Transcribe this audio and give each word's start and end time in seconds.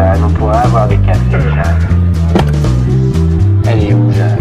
Jeanne 0.00 0.24
On 0.24 0.32
pourrait 0.32 0.56
avoir 0.56 0.88
des 0.88 0.96
cafés, 0.96 1.30
Jeanne. 1.30 1.78
Elle 3.68 3.84
est 3.84 3.92
où, 3.92 4.10
Jeanne? 4.10 4.38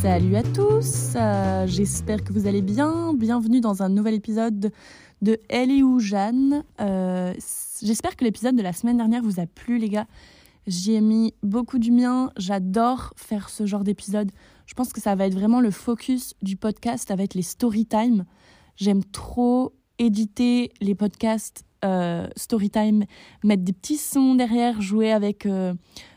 Salut 0.00 0.34
à 0.34 0.42
tous, 0.42 1.12
euh, 1.14 1.66
j'espère 1.66 2.24
que 2.24 2.32
vous 2.32 2.46
allez 2.46 2.62
bien. 2.62 3.12
Bienvenue 3.12 3.60
dans 3.60 3.82
un 3.82 3.90
nouvel 3.90 4.14
épisode 4.14 4.72
de 5.20 5.38
Elle 5.50 5.70
est 5.70 5.82
où 5.82 5.98
Jeanne? 5.98 6.64
Euh, 6.80 7.34
j'espère 7.82 8.16
que 8.16 8.24
l'épisode 8.24 8.56
de 8.56 8.62
la 8.62 8.72
semaine 8.72 8.96
dernière 8.96 9.22
vous 9.22 9.40
a 9.40 9.46
plu 9.46 9.76
les 9.76 9.90
gars. 9.90 10.06
J'y 10.66 10.94
ai 10.94 11.02
mis 11.02 11.34
beaucoup 11.42 11.78
du 11.78 11.90
mien, 11.90 12.30
j'adore 12.38 13.12
faire 13.16 13.50
ce 13.50 13.66
genre 13.66 13.84
d'épisode. 13.84 14.30
Je 14.64 14.72
pense 14.72 14.94
que 14.94 15.02
ça 15.02 15.14
va 15.16 15.26
être 15.26 15.34
vraiment 15.34 15.60
le 15.60 15.70
focus 15.70 16.32
du 16.40 16.56
podcast, 16.56 17.08
ça 17.08 17.16
va 17.16 17.24
être 17.24 17.34
les 17.34 17.42
story 17.42 17.84
time. 17.84 18.24
J'aime 18.80 19.04
trop 19.04 19.74
éditer 19.98 20.72
les 20.80 20.94
podcasts 20.94 21.64
euh, 21.84 22.26
story 22.34 22.70
time, 22.70 23.04
mettre 23.44 23.62
des 23.62 23.74
petits 23.74 23.98
sons 23.98 24.34
derrière, 24.34 24.80
jouer 24.80 25.12
avec, 25.12 25.44
euh, 25.44 25.74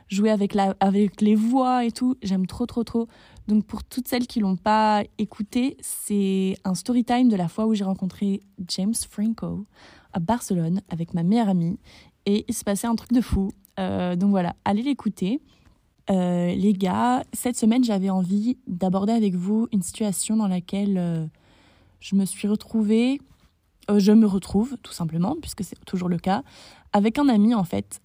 jouer 0.07 0.29
avec, 0.29 0.53
la, 0.53 0.73
avec 0.79 1.19
les 1.19 1.35
voix 1.35 1.83
et 1.83 1.91
tout. 1.91 2.15
J'aime 2.21 2.47
trop, 2.47 2.65
trop, 2.65 2.85
trop. 2.85 3.09
Donc 3.49 3.65
pour 3.65 3.83
toutes 3.83 4.07
celles 4.07 4.27
qui 4.27 4.39
l'ont 4.39 4.55
pas 4.55 5.03
écouté, 5.17 5.75
c'est 5.81 6.55
un 6.63 6.73
story 6.73 7.03
time 7.03 7.27
de 7.27 7.35
la 7.35 7.49
fois 7.49 7.65
où 7.65 7.73
j'ai 7.73 7.83
rencontré 7.83 8.39
James 8.69 8.95
Franco 9.09 9.65
à 10.13 10.19
Barcelone 10.19 10.79
avec 10.89 11.13
ma 11.13 11.23
meilleure 11.23 11.49
amie 11.49 11.77
et 12.25 12.45
il 12.47 12.53
se 12.53 12.63
passait 12.63 12.87
un 12.87 12.95
truc 12.95 13.11
de 13.11 13.21
fou. 13.21 13.51
Euh, 13.77 14.15
donc 14.15 14.29
voilà, 14.29 14.55
allez 14.63 14.83
l'écouter. 14.83 15.41
Les 16.09 16.73
gars, 16.73 17.23
cette 17.33 17.57
semaine, 17.57 17.83
j'avais 17.83 18.09
envie 18.09 18.57
d'aborder 18.67 19.13
avec 19.13 19.35
vous 19.35 19.67
une 19.71 19.81
situation 19.81 20.35
dans 20.35 20.49
laquelle 20.49 21.29
je 22.03 22.15
me 22.15 22.25
suis 22.25 22.49
retrouvée, 22.49 23.21
je 23.89 24.11
me 24.11 24.27
retrouve 24.27 24.75
tout 24.83 24.91
simplement, 24.91 25.37
puisque 25.41 25.63
c'est 25.63 25.83
toujours 25.85 26.09
le 26.09 26.17
cas, 26.17 26.43
avec 26.91 27.17
un 27.17 27.29
ami 27.29 27.55
en 27.55 27.63
fait. 27.63 28.01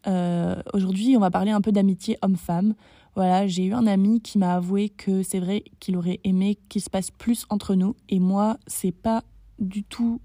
Aujourd'hui, 0.73 1.17
on 1.17 1.21
va 1.21 1.31
parler 1.31 1.51
un 1.51 1.61
peu 1.61 1.73
d'amitié 1.73 2.17
homme-femme. 2.23 2.75
Voilà, 3.17 3.49
j'ai 3.49 3.65
eu 3.65 3.73
un 3.73 3.89
ami 3.89 4.21
qui 4.21 4.39
m'a 4.39 4.55
avoué 4.55 4.91
que 4.91 5.25
c'est 5.25 5.41
vrai 5.41 5.65
qu'il 5.81 5.97
aurait 5.97 6.21
aimé 6.23 6.57
qu'il 6.69 6.81
se 6.81 6.89
passe 6.89 7.11
plus 7.11 7.45
entre 7.51 7.75
nous. 7.75 7.97
Et 8.09 8.21
moi, 8.21 8.57
c'est 8.69 8.93
pas 8.93 9.25
du 9.59 9.83
tout 9.83 10.21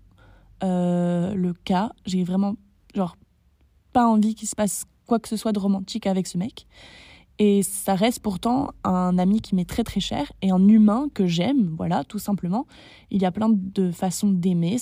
euh, 0.64 1.34
le 1.34 1.54
cas. 1.54 1.92
J'ai 2.06 2.24
vraiment, 2.24 2.56
genre, 2.94 3.18
pas 3.92 4.06
envie 4.06 4.36
qu'il 4.36 4.48
se 4.48 4.56
passe 4.56 4.86
quoi 5.08 5.18
que 5.18 5.28
ce 5.28 5.38
soit 5.38 5.52
de 5.52 5.60
romantique 5.60 6.06
avec 6.06 6.28
ce 6.28 6.38
mec. 6.38 6.68
Et 7.40 7.64
ça 7.64 7.96
reste 7.96 8.20
pourtant 8.20 8.72
un 8.84 9.18
ami 9.18 9.42
qui 9.42 9.56
m'est 9.56 9.68
très 9.68 9.84
très 9.84 10.00
cher 10.00 10.32
et 10.42 10.52
un 10.52 10.68
humain 10.68 11.08
que 11.14 11.26
j'aime, 11.26 11.74
voilà, 11.76 12.04
tout 12.04 12.20
simplement. 12.20 12.68
Il 13.10 13.22
y 13.22 13.26
a 13.26 13.32
plein 13.32 13.50
de 13.50 13.92
façons 13.92 14.30
d'aimer, 14.30 14.78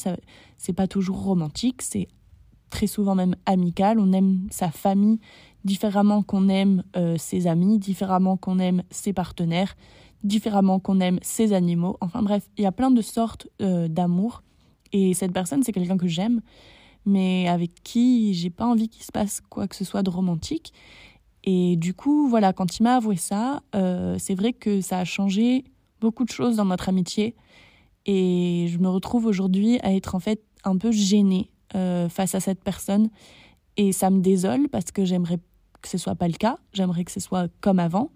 c'est 0.57 0.73
pas 0.73 0.87
toujours 0.87 1.23
romantique, 1.23 1.81
c'est 1.81 2.07
très 2.69 2.87
souvent 2.87 3.15
même 3.15 3.35
amical. 3.45 3.99
On 3.99 4.11
aime 4.11 4.47
sa 4.49 4.69
famille 4.69 5.19
différemment 5.63 6.23
qu'on 6.23 6.49
aime 6.49 6.83
euh, 6.95 7.15
ses 7.17 7.47
amis, 7.47 7.79
différemment 7.79 8.35
qu'on 8.37 8.59
aime 8.59 8.83
ses 8.89 9.13
partenaires, 9.13 9.75
différemment 10.23 10.79
qu'on 10.79 10.99
aime 10.99 11.19
ses 11.21 11.53
animaux. 11.53 11.97
Enfin 12.01 12.21
bref, 12.21 12.49
il 12.57 12.63
y 12.63 12.67
a 12.67 12.71
plein 12.71 12.91
de 12.91 13.01
sortes 13.01 13.47
euh, 13.61 13.87
d'amour. 13.87 14.43
Et 14.91 15.13
cette 15.13 15.31
personne, 15.31 15.63
c'est 15.63 15.71
quelqu'un 15.71 15.97
que 15.97 16.07
j'aime, 16.07 16.41
mais 17.05 17.47
avec 17.47 17.71
qui 17.83 18.33
j'ai 18.33 18.49
pas 18.49 18.65
envie 18.65 18.89
qu'il 18.89 19.03
se 19.03 19.11
passe 19.11 19.41
quoi 19.49 19.67
que 19.67 19.75
ce 19.75 19.85
soit 19.85 20.03
de 20.03 20.09
romantique. 20.09 20.73
Et 21.43 21.75
du 21.75 21.93
coup, 21.93 22.27
voilà, 22.27 22.53
quand 22.53 22.77
il 22.77 22.83
m'a 22.83 22.95
avoué 22.95 23.15
ça, 23.15 23.61
euh, 23.75 24.15
c'est 24.19 24.35
vrai 24.35 24.53
que 24.53 24.81
ça 24.81 24.99
a 24.99 25.05
changé 25.05 25.63
beaucoup 25.99 26.23
de 26.23 26.29
choses 26.29 26.57
dans 26.57 26.65
notre 26.65 26.89
amitié. 26.89 27.35
Et 28.05 28.67
je 28.69 28.77
me 28.77 28.89
retrouve 28.89 29.25
aujourd'hui 29.25 29.79
à 29.81 29.93
être 29.93 30.15
en 30.15 30.19
fait 30.19 30.43
un 30.63 30.77
peu 30.77 30.91
gênée 30.91 31.49
face 32.09 32.35
à 32.35 32.41
cette 32.41 32.61
personne. 32.61 33.09
Et 33.77 33.91
ça 33.93 34.09
me 34.09 34.19
désole 34.19 34.67
parce 34.69 34.91
que 34.91 35.05
j'aimerais 35.05 35.39
que 35.81 35.87
ce 35.87 35.97
soit 35.97 36.15
pas 36.15 36.27
le 36.27 36.33
cas. 36.33 36.57
J'aimerais 36.73 37.03
que 37.03 37.11
ce 37.11 37.19
soit 37.19 37.47
comme 37.61 37.79
avant. 37.79 38.11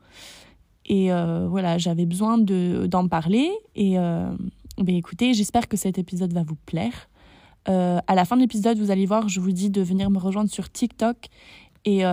Et 0.85 1.11
euh, 1.11 1.47
voilà, 1.49 1.77
j'avais 1.77 2.05
besoin 2.05 2.37
de, 2.37 2.85
d'en 2.87 3.07
parler. 3.07 3.49
Et 3.75 3.97
euh, 3.97 4.29
ben 4.77 4.95
écoutez, 4.95 5.33
j'espère 5.33 5.67
que 5.67 5.77
cet 5.77 5.97
épisode 5.97 6.33
va 6.33 6.43
vous 6.43 6.57
plaire. 6.65 7.09
Euh, 7.67 7.99
à 8.05 8.13
la 8.13 8.25
fin 8.25 8.35
de 8.35 8.41
l'épisode, 8.41 8.77
vous 8.77 8.91
allez 8.91 9.07
voir, 9.07 9.27
je 9.27 9.39
vous 9.39 9.51
dis 9.51 9.71
de 9.71 9.81
venir 9.81 10.11
me 10.11 10.19
rejoindre 10.19 10.51
sur 10.51 10.71
TikTok. 10.71 11.17
Et 11.85 12.03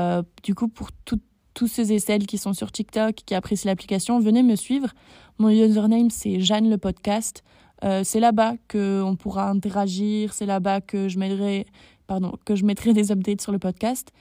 du 0.43 0.55
coup, 0.55 0.69
pour 0.69 0.91
tous 1.03 1.66
ceux 1.66 1.91
et 1.93 1.99
celles 1.99 2.27
qui 2.27 2.37
sont 2.37 2.53
sur 2.53 2.71
TikTok, 2.71 3.15
qui 3.15 3.34
apprécient 3.34 3.71
l'application, 3.71 4.21
venez 4.21 4.43
me 4.43 4.55
suivre. 4.55 4.88
Mon 5.38 5.49
username, 5.49 6.10
c'est 6.10 6.41
Jeanne 6.41 6.69
le 6.69 6.77
podcast. 6.77 7.43
c'est 7.81 8.21
là-bas 8.21 8.55
qu'on 8.71 9.16
pourra 9.19 9.49
interagir. 9.49 10.34
C'est 10.34 10.47
là-bas 10.47 10.83
que 10.83 11.09
je 11.09 11.19
mettrai, 11.19 11.66
pardon, 12.06 12.34
que 12.44 12.55
je 12.55 12.65
mettrai 12.65 12.93
des 12.93 13.12
updates 13.12 13.41
sur 13.41 13.53
le 13.53 13.59
podcast. 13.59 14.12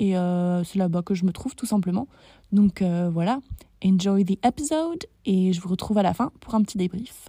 Et 0.00 0.16
euh, 0.16 0.64
c'est 0.64 0.78
là-bas 0.78 1.02
que 1.02 1.14
je 1.14 1.24
me 1.24 1.32
trouve 1.32 1.54
tout 1.54 1.66
simplement. 1.66 2.08
Donc 2.52 2.82
euh, 2.82 3.10
voilà, 3.12 3.40
enjoy 3.84 4.24
the 4.24 4.44
episode 4.44 5.04
et 5.26 5.52
je 5.52 5.60
vous 5.60 5.68
retrouve 5.68 5.98
à 5.98 6.02
la 6.02 6.14
fin 6.14 6.32
pour 6.40 6.54
un 6.54 6.62
petit 6.62 6.78
débrief. 6.78 7.28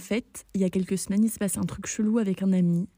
Fait, 0.00 0.44
il 0.54 0.60
y 0.60 0.64
a 0.64 0.70
quelques 0.70 0.98
semaines, 0.98 1.22
il 1.22 1.30
se 1.30 1.38
passe 1.38 1.56
un 1.56 1.62
truc 1.62 1.86
chelou 1.86 2.18
avec 2.18 2.42
un 2.42 2.52
ami 2.52 2.88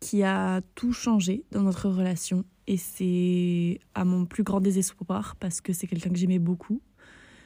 qui 0.00 0.22
a 0.22 0.60
tout 0.74 0.92
changé 0.92 1.44
dans 1.50 1.62
notre 1.62 1.88
relation. 1.88 2.44
Et 2.66 2.76
c'est 2.76 3.80
à 3.94 4.04
mon 4.04 4.26
plus 4.26 4.42
grand 4.42 4.60
désespoir 4.60 5.36
parce 5.36 5.62
que 5.62 5.72
c'est 5.72 5.86
quelqu'un 5.86 6.10
que 6.10 6.16
j'aimais 6.16 6.38
beaucoup. 6.38 6.82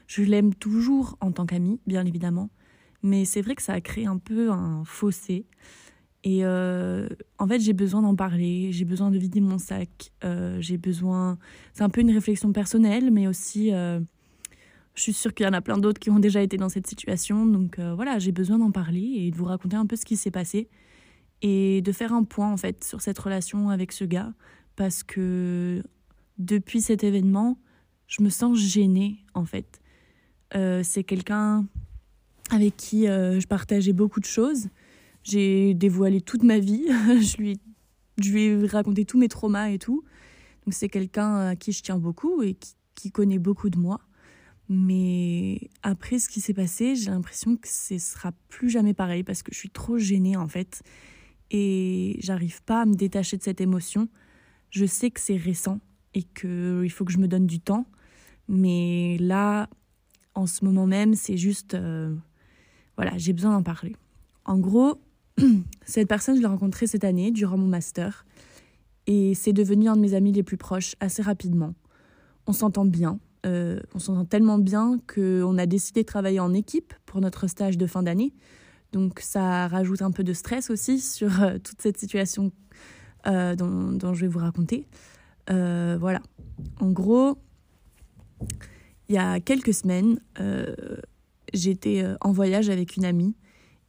Je 0.08 0.22
l'aime 0.22 0.54
toujours 0.54 1.16
en 1.20 1.30
tant 1.30 1.46
qu'ami, 1.46 1.80
bien 1.86 2.04
évidemment, 2.04 2.50
mais 3.02 3.24
c'est 3.24 3.42
vrai 3.42 3.54
que 3.54 3.62
ça 3.62 3.74
a 3.74 3.80
créé 3.80 4.06
un 4.06 4.18
peu 4.18 4.50
un 4.50 4.84
fossé. 4.84 5.46
Et 6.24 6.44
euh, 6.44 7.08
en 7.38 7.46
fait, 7.46 7.60
j'ai 7.60 7.72
besoin 7.72 8.02
d'en 8.02 8.16
parler, 8.16 8.72
j'ai 8.72 8.84
besoin 8.84 9.10
de 9.10 9.18
vider 9.18 9.40
mon 9.40 9.58
sac, 9.58 10.12
euh, 10.24 10.60
j'ai 10.60 10.78
besoin. 10.78 11.38
C'est 11.74 11.84
un 11.84 11.90
peu 11.90 12.00
une 12.00 12.10
réflexion 12.10 12.52
personnelle, 12.52 13.10
mais 13.12 13.28
aussi, 13.28 13.72
euh, 13.72 14.00
je 14.98 15.04
suis 15.04 15.12
sûre 15.12 15.32
qu'il 15.32 15.46
y 15.46 15.48
en 15.48 15.52
a 15.52 15.60
plein 15.60 15.78
d'autres 15.78 16.00
qui 16.00 16.10
ont 16.10 16.18
déjà 16.18 16.42
été 16.42 16.56
dans 16.56 16.68
cette 16.68 16.88
situation. 16.88 17.46
Donc 17.46 17.78
voilà, 17.78 18.18
j'ai 18.18 18.32
besoin 18.32 18.58
d'en 18.58 18.72
parler 18.72 19.12
et 19.16 19.30
de 19.30 19.36
vous 19.36 19.44
raconter 19.44 19.76
un 19.76 19.86
peu 19.86 19.94
ce 19.94 20.04
qui 20.04 20.16
s'est 20.16 20.32
passé 20.32 20.68
et 21.42 21.82
de 21.82 21.92
faire 21.92 22.12
un 22.12 22.24
point 22.24 22.52
en 22.52 22.56
fait 22.56 22.84
sur 22.84 23.00
cette 23.00 23.18
relation 23.18 23.70
avec 23.70 23.92
ce 23.92 24.04
gars, 24.04 24.32
parce 24.76 25.02
que 25.02 25.82
depuis 26.38 26.80
cet 26.80 27.04
événement, 27.04 27.58
je 28.06 28.22
me 28.22 28.28
sens 28.28 28.58
gênée 28.58 29.24
en 29.34 29.44
fait. 29.44 29.80
Euh, 30.54 30.82
c'est 30.82 31.04
quelqu'un 31.04 31.66
avec 32.50 32.76
qui 32.76 33.06
euh, 33.06 33.38
je 33.38 33.46
partageais 33.46 33.92
beaucoup 33.92 34.20
de 34.20 34.24
choses. 34.24 34.68
J'ai 35.22 35.74
dévoilé 35.74 36.20
toute 36.20 36.42
ma 36.42 36.58
vie. 36.58 36.86
je, 37.20 37.36
lui, 37.36 37.60
je 38.20 38.32
lui 38.32 38.44
ai 38.44 38.66
raconté 38.66 39.04
tous 39.04 39.18
mes 39.18 39.28
traumas 39.28 39.68
et 39.68 39.78
tout. 39.78 40.04
Donc 40.64 40.74
c'est 40.74 40.88
quelqu'un 40.88 41.48
à 41.48 41.56
qui 41.56 41.72
je 41.72 41.82
tiens 41.82 41.98
beaucoup 41.98 42.42
et 42.42 42.56
qui 42.94 43.12
connaît 43.12 43.38
beaucoup 43.38 43.70
de 43.70 43.78
moi. 43.78 44.00
Mais 44.68 45.70
après 45.82 46.18
ce 46.18 46.28
qui 46.28 46.40
s'est 46.40 46.54
passé, 46.54 46.94
j'ai 46.94 47.10
l'impression 47.10 47.56
que 47.56 47.68
ce 47.68 47.98
sera 47.98 48.32
plus 48.48 48.68
jamais 48.68 48.92
pareil 48.92 49.22
parce 49.24 49.42
que 49.42 49.52
je 49.52 49.58
suis 49.58 49.70
trop 49.70 49.98
gênée 49.98 50.36
en 50.36 50.46
fait. 50.46 50.82
Et 51.50 52.18
j'arrive 52.20 52.62
pas 52.62 52.82
à 52.82 52.86
me 52.86 52.94
détacher 52.94 53.38
de 53.38 53.42
cette 53.42 53.60
émotion. 53.60 54.08
Je 54.70 54.84
sais 54.84 55.10
que 55.10 55.20
c'est 55.20 55.36
récent 55.36 55.80
et 56.12 56.22
qu'il 56.22 56.90
faut 56.90 57.04
que 57.04 57.12
je 57.12 57.18
me 57.18 57.28
donne 57.28 57.46
du 57.46 57.60
temps. 57.60 57.86
Mais 58.48 59.16
là, 59.18 59.68
en 60.34 60.46
ce 60.46 60.64
moment 60.64 60.86
même, 60.86 61.14
c'est 61.14 61.36
juste... 61.36 61.74
Euh, 61.74 62.14
voilà, 62.96 63.16
j'ai 63.16 63.32
besoin 63.32 63.52
d'en 63.52 63.62
parler. 63.62 63.96
En 64.44 64.58
gros, 64.58 65.00
cette 65.84 66.08
personne, 66.08 66.36
je 66.36 66.40
l'ai 66.40 66.46
rencontrée 66.46 66.86
cette 66.86 67.04
année, 67.04 67.30
durant 67.30 67.56
mon 67.56 67.66
master. 67.66 68.26
Et 69.06 69.34
c'est 69.34 69.52
devenu 69.52 69.88
un 69.88 69.96
de 69.96 70.00
mes 70.00 70.14
amis 70.14 70.32
les 70.32 70.42
plus 70.42 70.56
proches 70.56 70.96
assez 71.00 71.22
rapidement. 71.22 71.74
On 72.46 72.52
s'entend 72.52 72.84
bien. 72.84 73.18
Euh, 73.46 73.80
on 73.94 73.98
s'entend 73.98 74.24
tellement 74.24 74.58
bien 74.58 74.98
qu'on 75.12 75.58
a 75.58 75.66
décidé 75.66 76.02
de 76.02 76.06
travailler 76.06 76.40
en 76.40 76.52
équipe 76.54 76.92
pour 77.06 77.20
notre 77.20 77.46
stage 77.46 77.78
de 77.78 77.86
fin 77.86 78.02
d'année. 78.02 78.34
Donc 78.92 79.20
ça 79.20 79.68
rajoute 79.68 80.02
un 80.02 80.10
peu 80.10 80.24
de 80.24 80.32
stress 80.32 80.70
aussi 80.70 81.00
sur 81.00 81.42
euh, 81.42 81.58
toute 81.58 81.80
cette 81.80 81.98
situation 81.98 82.52
dont, 83.26 83.92
dont, 83.92 84.14
je 84.14 84.22
vais 84.22 84.28
vous 84.28 84.38
raconter. 84.38 84.86
voilà. 85.48 86.20
En 86.80 86.90
gros, 86.90 87.38
il 89.08 89.14
y 89.14 89.18
a 89.18 89.40
quelques 89.40 89.74
semaines, 89.74 90.20
euh, 90.40 90.74
j'étais 91.54 92.02
euh, 92.02 92.16
en 92.20 92.32
voyage 92.32 92.68
avec 92.68 92.96
une 92.96 93.04
amie 93.04 93.34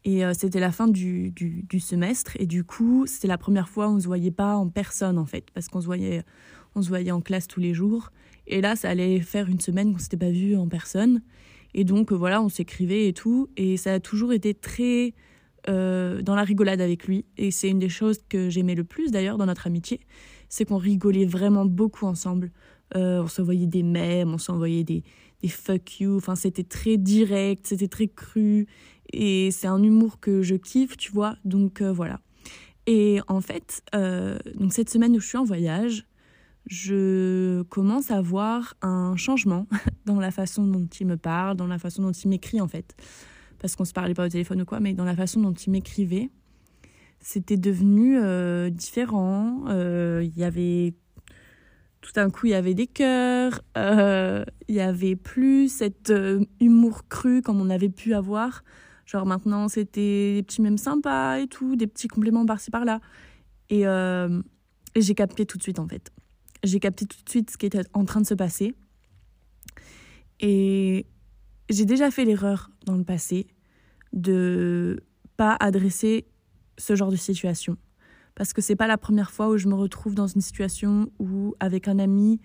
et 0.06 0.24
euh, 0.24 0.34
c'était 0.34 0.62
la 0.62 0.72
fin 0.72 0.88
du, 0.88 1.34
semestre 1.80 2.38
et 2.40 2.45
du 2.45 2.63
coup 2.63 3.06
c'était 3.06 3.28
la 3.28 3.38
première 3.38 3.68
fois 3.68 3.90
où 3.90 3.95
on 3.95 4.00
se 4.00 4.07
voyait 4.07 4.31
pas 4.31 4.56
en 4.56 4.69
personne 4.69 5.18
en 5.18 5.25
fait 5.25 5.52
parce 5.54 5.68
qu'on 5.68 5.81
se 5.81 5.88
se 5.88 6.88
voyait 6.88 7.12
en 7.12 7.19
classe 7.19 7.48
tous 7.48 7.60
les 7.60 7.74
jours 7.74 8.12
et 8.50 8.62
là 8.62 8.75
ça 8.75 8.90
allait 8.90 9.19
faire 9.22 9.48
une 9.48 9.60
semaine 9.60 9.94
qu'on 9.94 10.00
s'était 10.00 10.18
pas 10.18 10.30
vu 10.31 10.56
en 10.56 10.68
personne 10.68 11.22
et 11.74 11.84
donc 11.84 12.12
voilà 12.12 12.42
on 12.42 12.50
s'écrivait 12.50 13.07
et 13.07 13.13
tout 13.13 13.50
et 13.57 13.78
ça 13.78 13.94
a 13.94 14.00
toujours 14.00 14.34
été 14.34 14.54
très 14.54 15.13
euh, 15.68 16.22
dans 16.22 16.36
la 16.36 16.44
rigolade 16.44 16.80
avec 16.80 17.06
lui. 17.06 17.25
Et 17.38 17.51
c'est 17.51 17.69
une 17.69 17.80
des 17.80 17.90
choses 17.90 18.19
que 18.30 18.50
j'aimais 18.50 18.75
le 18.75 18.86
plus 18.86 19.12
d'ailleurs 19.12 19.38
dans 19.38 19.46
notre 19.46 19.68
amitié, 19.68 20.00
c'est 20.48 20.66
qu'on 20.66 20.78
rigolait 20.78 21.25
vraiment 21.25 21.66
beaucoup 21.66 22.06
ensemble. 22.06 22.51
Euh, 22.96 23.22
on 23.24 23.28
s'envoyait 23.28 23.68
des 23.68 23.84
mèmes, 23.84 24.34
on 24.34 24.38
s'envoyait 24.38 24.84
des, 24.84 25.04
des 25.42 25.50
fuck 25.50 26.00
you. 26.00 26.16
Enfin, 26.16 26.36
c'était 26.36 26.63
très 26.63 26.98
direct, 26.98 27.68
c'était 27.68 27.90
très 27.90 28.07
cru. 28.07 28.68
Et 29.12 29.52
c'est 29.52 29.68
un 29.68 29.84
humour 29.84 30.19
que 30.19 30.42
je 30.42 30.56
kiffe, 30.56 30.95
tu 30.95 31.12
vois. 31.12 31.36
Donc 31.44 31.81
euh, 31.81 31.92
voilà. 31.92 32.22
Et 32.88 33.19
en 33.28 33.42
fait, 33.42 33.84
donc 34.56 34.74
cette 34.74 34.90
semaine 34.90 35.16
où 35.16 35.19
je 35.19 35.28
suis 35.28 35.38
en 35.38 35.44
voyage, 35.44 36.07
je 36.65 37.63
commence 37.63 38.11
à 38.11 38.21
voir 38.21 38.75
un 38.81 39.15
changement 39.15 39.67
dans 40.06 40.19
la 40.19 40.31
façon 40.31 40.65
dont 40.65 40.88
il 41.00 41.07
me 41.07 41.17
parle, 41.17 41.57
dans 41.57 41.67
la 41.67 41.79
façon 41.79 42.01
dont 42.03 42.11
il 42.11 42.29
m'écrit 42.29 42.61
en 42.61 42.67
fait 42.67 42.95
parce 43.59 43.75
qu'on 43.75 43.85
se 43.85 43.94
parlait 43.94 44.13
pas 44.13 44.25
au 44.25 44.29
téléphone 44.29 44.61
ou 44.61 44.65
quoi, 44.65 44.79
mais 44.79 44.94
dans 44.94 45.03
la 45.06 45.15
façon 45.15 45.41
dont 45.41 45.53
il 45.53 45.71
m'écrivait, 45.71 46.29
c'était 47.19 47.57
devenu 47.57 48.17
euh, 48.17 48.69
différent. 48.69 49.65
Euh, 49.67 50.21
il 50.23 50.38
y 50.38 50.44
avait 50.44 50.94
tout 52.01 52.13
d'un 52.13 52.29
coup, 52.29 52.47
il 52.47 52.51
y 52.51 52.56
avait 52.56 52.73
des 52.73 52.88
cœurs, 52.88 53.61
euh, 53.77 54.45
il 54.69 54.75
y 54.75 54.79
avait 54.79 55.17
plus 55.17 55.67
cet 55.67 56.13
humour 56.61 57.07
cru 57.09 57.41
comme 57.41 57.59
on 57.59 57.69
avait 57.69 57.89
pu 57.89 58.13
avoir. 58.13 58.63
Genre 59.06 59.25
maintenant, 59.25 59.67
c'était 59.67 60.35
des 60.35 60.44
petits 60.44 60.61
mèmes 60.61 60.77
sympas 60.77 61.39
et 61.39 61.47
tout, 61.47 61.75
des 61.75 61.88
petits 61.88 62.07
compléments 62.07 62.45
par-ci 62.45 62.71
par-là. 62.71 63.01
Et, 63.69 63.81
et 63.81 65.01
j'ai 65.01 65.13
capté 65.13 65.45
tout 65.45 65.57
de 65.57 65.63
suite 65.63 65.79
en 65.79 65.88
fait. 65.88 66.11
J'ai 66.63 66.79
capté 66.79 67.06
tout 67.06 67.23
de 67.23 67.29
suite 67.29 67.51
ce 67.51 67.57
qui 67.57 67.65
était 67.65 67.81
en 67.94 68.06
train 68.06 68.21
de 68.21 68.25
se 68.25 68.33
passer. 68.33 68.75
Et 70.39 71.06
j'ai 71.69 71.85
déjà 71.85 72.11
fait 72.11 72.25
l'erreur 72.25 72.71
dans 72.85 72.95
le 72.95 73.03
passé 73.03 73.47
de 74.13 75.03
pas 75.38 75.56
adresser 75.59 76.25
ce 76.77 76.95
genre 76.95 77.11
de 77.11 77.15
situation. 77.15 77.77
Parce 78.35 78.53
que 78.53 78.61
c'est 78.61 78.75
pas 78.75 78.88
la 78.88 78.97
première 78.97 79.31
fois 79.31 79.50
où 79.50 79.57
je 79.57 79.67
me 79.67 79.75
retrouve 79.75 80.15
dans 80.15 80.27
une 80.27 80.41
situation 80.41 81.11
où 81.19 81.56
avec 81.59 81.88
un 81.88 82.00
ami 82.00 82.39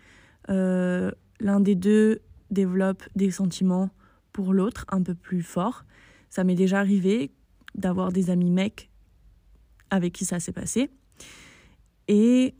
euh, 0.50 1.10
l'un 1.40 1.60
des 1.60 1.74
deux 1.74 2.20
développe 2.50 3.02
des 3.14 3.30
sentiments 3.30 3.90
pour 4.32 4.52
l'autre 4.52 4.84
un 4.88 5.02
peu 5.02 5.14
plus 5.14 5.42
forts. 5.42 5.84
Ça 6.30 6.44
m'est 6.44 6.54
déjà 6.54 6.80
arrivé 6.80 7.32
d'avoir 7.74 8.12
des 8.12 8.30
amis 8.30 8.50
mecs 8.50 8.90
avec 9.90 10.12
qui 10.12 10.24
ça 10.24 10.40
s'est 10.40 10.52
passé. 10.52 10.90
Et 12.08 12.54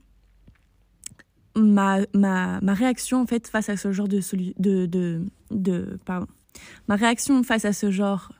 ma, 1.56 2.00
ma, 2.14 2.60
ma, 2.60 2.74
réaction 2.74 3.20
en 3.20 3.26
fait 3.26 3.48
face 3.48 3.68
à 3.68 3.76
ce 3.76 3.92
genre 3.92 4.08
de, 4.08 4.20
de, 4.58 5.24
de, 5.50 5.98
pardon, 6.04 6.26
Ma 6.88 6.96
réaction 6.96 7.42
face 7.42 7.64
à 7.64 7.72
ce 7.72 7.90
genre 7.90 8.32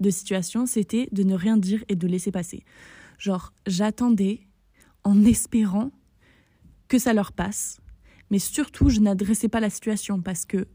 de 0.00 0.10
situation, 0.10 0.66
c'était 0.66 1.08
de 1.12 1.22
ne 1.22 1.34
rien 1.34 1.56
dire 1.56 1.84
et 1.88 1.96
de 1.96 2.06
laisser 2.06 2.30
passer. 2.30 2.64
Genre, 3.18 3.52
j'attendais 3.66 4.40
en 5.04 5.24
espérant 5.24 5.90
que 6.88 6.98
ça 6.98 7.12
leur 7.12 7.32
passe, 7.32 7.80
mais 8.30 8.38
surtout, 8.38 8.88
je 8.88 9.00
n'adressais 9.00 9.48
pas 9.48 9.60
la 9.60 9.70
situation 9.70 10.20
parce 10.20 10.44
que, 10.44 10.68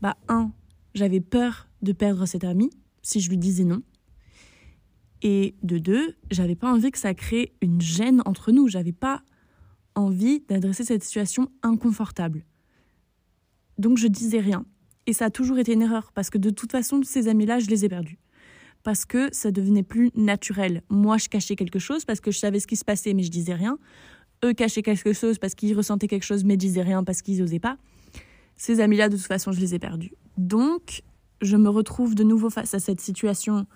bah, 0.00 0.16
un, 0.28 0.52
j'avais 0.94 1.20
peur 1.20 1.68
de 1.82 1.92
perdre 1.92 2.26
cet 2.26 2.44
ami 2.44 2.70
si 3.02 3.20
je 3.20 3.30
lui 3.30 3.38
disais 3.38 3.64
non. 3.64 3.82
Et 5.22 5.54
de 5.62 5.78
deux, 5.78 6.16
j'avais 6.30 6.54
pas 6.54 6.72
envie 6.72 6.90
que 6.90 6.98
ça 6.98 7.12
crée 7.12 7.52
une 7.60 7.80
gêne 7.80 8.22
entre 8.24 8.52
nous. 8.52 8.68
J'avais 8.68 8.92
pas 8.92 9.22
envie 9.94 10.40
d'adresser 10.48 10.84
cette 10.84 11.02
situation 11.02 11.50
inconfortable. 11.62 12.44
Donc 13.78 13.98
je 13.98 14.06
disais 14.06 14.40
rien. 14.40 14.64
Et 15.06 15.12
ça 15.12 15.26
a 15.26 15.30
toujours 15.30 15.58
été 15.58 15.72
une 15.72 15.82
erreur, 15.82 16.12
parce 16.14 16.30
que 16.30 16.38
de 16.38 16.50
toute 16.50 16.70
façon, 16.70 17.00
ces 17.02 17.28
amis-là, 17.28 17.58
je 17.58 17.66
les 17.66 17.84
ai 17.84 17.88
perdus. 17.88 18.18
Parce 18.82 19.04
que 19.04 19.28
ça 19.32 19.50
devenait 19.50 19.82
plus 19.82 20.10
naturel. 20.14 20.82
Moi, 20.88 21.18
je 21.18 21.28
cachais 21.28 21.56
quelque 21.56 21.78
chose 21.78 22.04
parce 22.04 22.20
que 22.20 22.30
je 22.30 22.38
savais 22.38 22.60
ce 22.60 22.66
qui 22.66 22.76
se 22.76 22.84
passait, 22.84 23.12
mais 23.12 23.22
je 23.22 23.30
disais 23.30 23.54
rien. 23.54 23.78
Eux 24.44 24.52
cachaient 24.52 24.82
quelque 24.82 25.12
chose 25.12 25.38
parce 25.38 25.54
qu'ils 25.54 25.76
ressentaient 25.76 26.08
quelque 26.08 26.24
chose, 26.24 26.44
mais 26.44 26.56
disaient 26.56 26.82
rien 26.82 27.04
parce 27.04 27.20
qu'ils 27.22 27.40
n'osaient 27.40 27.58
pas. 27.58 27.76
Ces 28.56 28.80
amis-là, 28.80 29.08
de 29.08 29.16
toute 29.16 29.26
façon, 29.26 29.52
je 29.52 29.60
les 29.60 29.74
ai 29.74 29.78
perdus. 29.78 30.12
Donc, 30.38 31.02
je 31.42 31.56
me 31.56 31.68
retrouve 31.68 32.14
de 32.14 32.24
nouveau 32.24 32.50
face 32.50 32.72
à 32.74 32.78
cette 32.78 33.00
situation, 33.00 33.66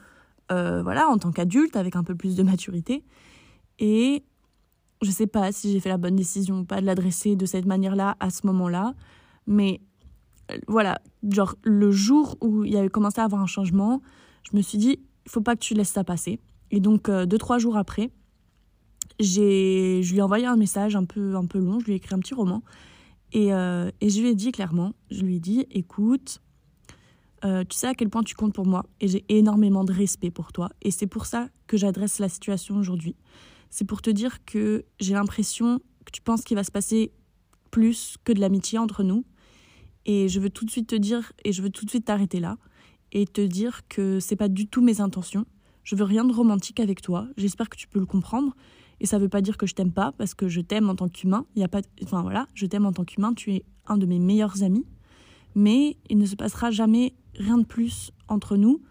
euh, 0.53 0.83
voilà, 0.83 1.09
en 1.09 1.19
tant 1.19 1.33
qu'adulte, 1.33 1.77
avec 1.77 1.97
un 1.97 2.05
peu 2.05 2.15
plus 2.15 2.37
de 2.37 2.43
maturité. 2.43 3.03
Et 3.79 4.23
je 5.05 5.11
sais 5.11 5.27
pas 5.27 5.53
si 5.53 5.73
j'ai 5.73 5.81
fait 5.81 5.89
la 5.89 5.99
bonne 5.99 6.17
décision 6.17 6.61
ou 6.61 6.65
pas 6.65 6.81
de 6.81 6.87
l'adresser 6.87 7.37
de 7.37 7.47
cette 7.47 7.67
manière-là 7.67 8.17
à 8.21 8.31
ce 8.31 8.47
moment-là, 8.47 8.95
mais 9.47 9.81
voilà, 10.69 11.01
genre 11.29 11.57
le 11.63 11.91
jour 11.91 12.37
où 12.41 12.65
il 12.65 12.73
y 12.73 12.77
avait 12.77 12.89
commencé 12.89 13.21
à 13.21 13.25
avoir 13.25 13.41
un 13.41 13.47
changement, 13.47 14.03
je 14.51 14.57
me 14.57 14.63
suis 14.63 14.79
dit, 14.79 15.01
il 15.27 15.31
faut 15.31 15.41
pas 15.41 15.57
que 15.57 15.61
tu 15.61 15.75
laisses 15.75 15.91
ça 15.91 16.05
passer. 16.05 16.41
Et 16.71 16.81
donc, 16.81 17.09
euh, 17.09 17.27
deux, 17.27 17.39
trois 17.39 17.59
jours 17.59 17.77
après, 17.77 18.11
j'ai, 19.21 20.03
je 20.03 20.13
lui 20.13 20.19
ai 20.19 20.23
envoyé 20.23 20.47
un 20.47 20.57
message 20.57 20.97
un 20.97 21.05
peu, 21.05 21.37
un 21.37 21.47
peu 21.47 21.59
long, 21.59 21.81
je 21.81 21.87
lui 21.87 21.93
ai 21.93 21.97
écrit 21.97 22.15
un 22.15 22.19
petit 22.19 22.35
roman. 22.35 22.63
Et, 23.33 23.53
euh, 23.53 23.91
et 24.01 24.11
je 24.11 24.21
lui 24.21 24.29
ai 24.29 24.35
dit 24.35 24.53
clairement, 24.53 24.93
je 25.11 25.23
lui 25.23 25.37
ai 25.37 25.41
dit, 25.41 25.67
écoute, 25.71 26.41
euh, 27.45 27.65
tu 27.69 27.77
sais 27.77 27.89
à 27.89 27.95
quel 27.95 28.09
point 28.09 28.23
tu 28.23 28.35
comptes 28.35 28.55
pour 28.55 28.67
moi 28.67 28.87
et 29.01 29.09
j'ai 29.09 29.25
énormément 29.29 29.85
de 29.85 29.93
respect 29.93 30.31
pour 30.31 30.53
toi. 30.53 30.71
Et 30.83 30.91
c'est 30.91 31.07
pour 31.07 31.27
ça 31.27 31.49
que 31.67 31.77
j'adresse 31.77 32.19
la 32.19 32.29
situation 32.29 32.77
aujourd'hui. 32.77 33.17
C'est 33.75 33.85
pour 33.85 34.03
te 34.03 34.11
dire 34.11 34.45
que 34.45 34.85
j'ai 35.01 35.15
l'impression 35.15 35.81
que 36.05 36.13
tu 36.13 36.23
penses 36.23 36.45
qu'il 36.45 36.55
va 36.55 36.63
se 36.63 36.71
passer 36.71 37.11
plus 37.73 38.19
que 38.23 38.33
de 38.33 38.39
l'amitié 38.39 38.79
entre 38.79 39.03
nous 39.03 39.25
et 40.07 40.29
je 40.29 40.39
veux 40.39 40.49
tout 40.49 40.65
de 40.65 40.71
suite 40.71 40.87
te 40.87 40.95
dire, 40.95 41.33
et 41.45 41.51
je 41.51 41.61
veux 41.61 41.71
tout 41.71 41.85
de 41.85 41.91
suite 41.91 42.05
t'arrêter 42.05 42.39
là, 42.39 42.57
et 43.11 43.27
te 43.27 43.41
dire 43.41 43.81
que 43.89 44.21
c'est 44.21 44.37
pas 44.37 44.47
du 44.47 44.69
tout 44.69 44.81
mes 44.81 45.01
intentions. 45.01 45.45
Je 45.83 45.97
veux 45.97 46.05
rien 46.05 46.25
de 46.25 46.33
romantique 46.33 46.79
avec 46.79 47.03
toi. 47.03 47.27
J'espère 47.37 47.69
que 47.69 47.77
tu 47.77 47.89
peux 47.89 47.99
le 47.99 48.07
comprendre. 48.07 48.55
Et 49.01 49.07
ça 49.07 49.19
veut 49.19 49.29
pas 49.29 49.41
dire 49.41 49.57
que 49.57 49.67
je 49.67 49.75
t'aime 49.75 49.91
pas, 49.91 50.13
parce 50.13 50.35
que 50.35 50.47
je 50.47 50.61
t'aime 50.61 50.89
en 50.89 50.95
tant 50.95 51.09
qu'humain. 51.09 51.47
Il 51.57 51.61
y 51.61 51.65
a 51.65 51.69
pas, 51.69 51.81
enfin 52.05 52.23
voilà, 52.23 52.47
je 52.55 52.67
t'aime 52.67 52.87
en 52.87 52.93
tant 52.93 53.05
qu'humain. 53.05 53.35
Tu 53.35 53.55
es 53.55 53.65
un 53.89 53.97
de 53.97 54.07
mes 54.07 54.21
meilleurs 54.21 54.63
amis. 54.63 54.87
Mais 55.57 55.97
il 56.09 56.19
ne 56.19 56.27
se 56.27 56.37
passera 56.37 56.71
jamais 56.71 57.15
rien 57.35 57.59
de 57.59 57.65
plus 57.65 58.13
entre 58.29 58.57
nous. 58.57 58.83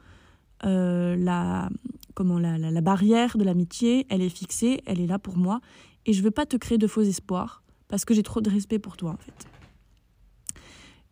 Euh, 0.66 1.16
la, 1.16 1.70
comment, 2.14 2.40
la, 2.40 2.58
la, 2.58 2.82
barrière 2.82 3.38
de 3.38 3.44
l'amitié, 3.44 4.06
elle 4.10 4.22
est 4.22 4.30
fixée, 4.30 4.82
elle 4.86 5.00
est 5.00 5.08
là 5.08 5.20
pour 5.20 5.38
moi. 5.38 5.62
Et 6.06 6.14
je 6.14 6.22
veux 6.22 6.32
pas 6.32 6.46
te 6.46 6.58
créer 6.58 6.78
de 6.78 6.88
faux 6.88 7.02
espoirs, 7.02 7.64
parce 7.88 8.06
que 8.06 8.14
j'ai 8.14 8.24
trop 8.24 8.42
de 8.42 8.50
respect 8.50 8.80
pour 8.80 8.98
toi, 8.98 9.12
en 9.12 9.18
fait. 9.18 9.48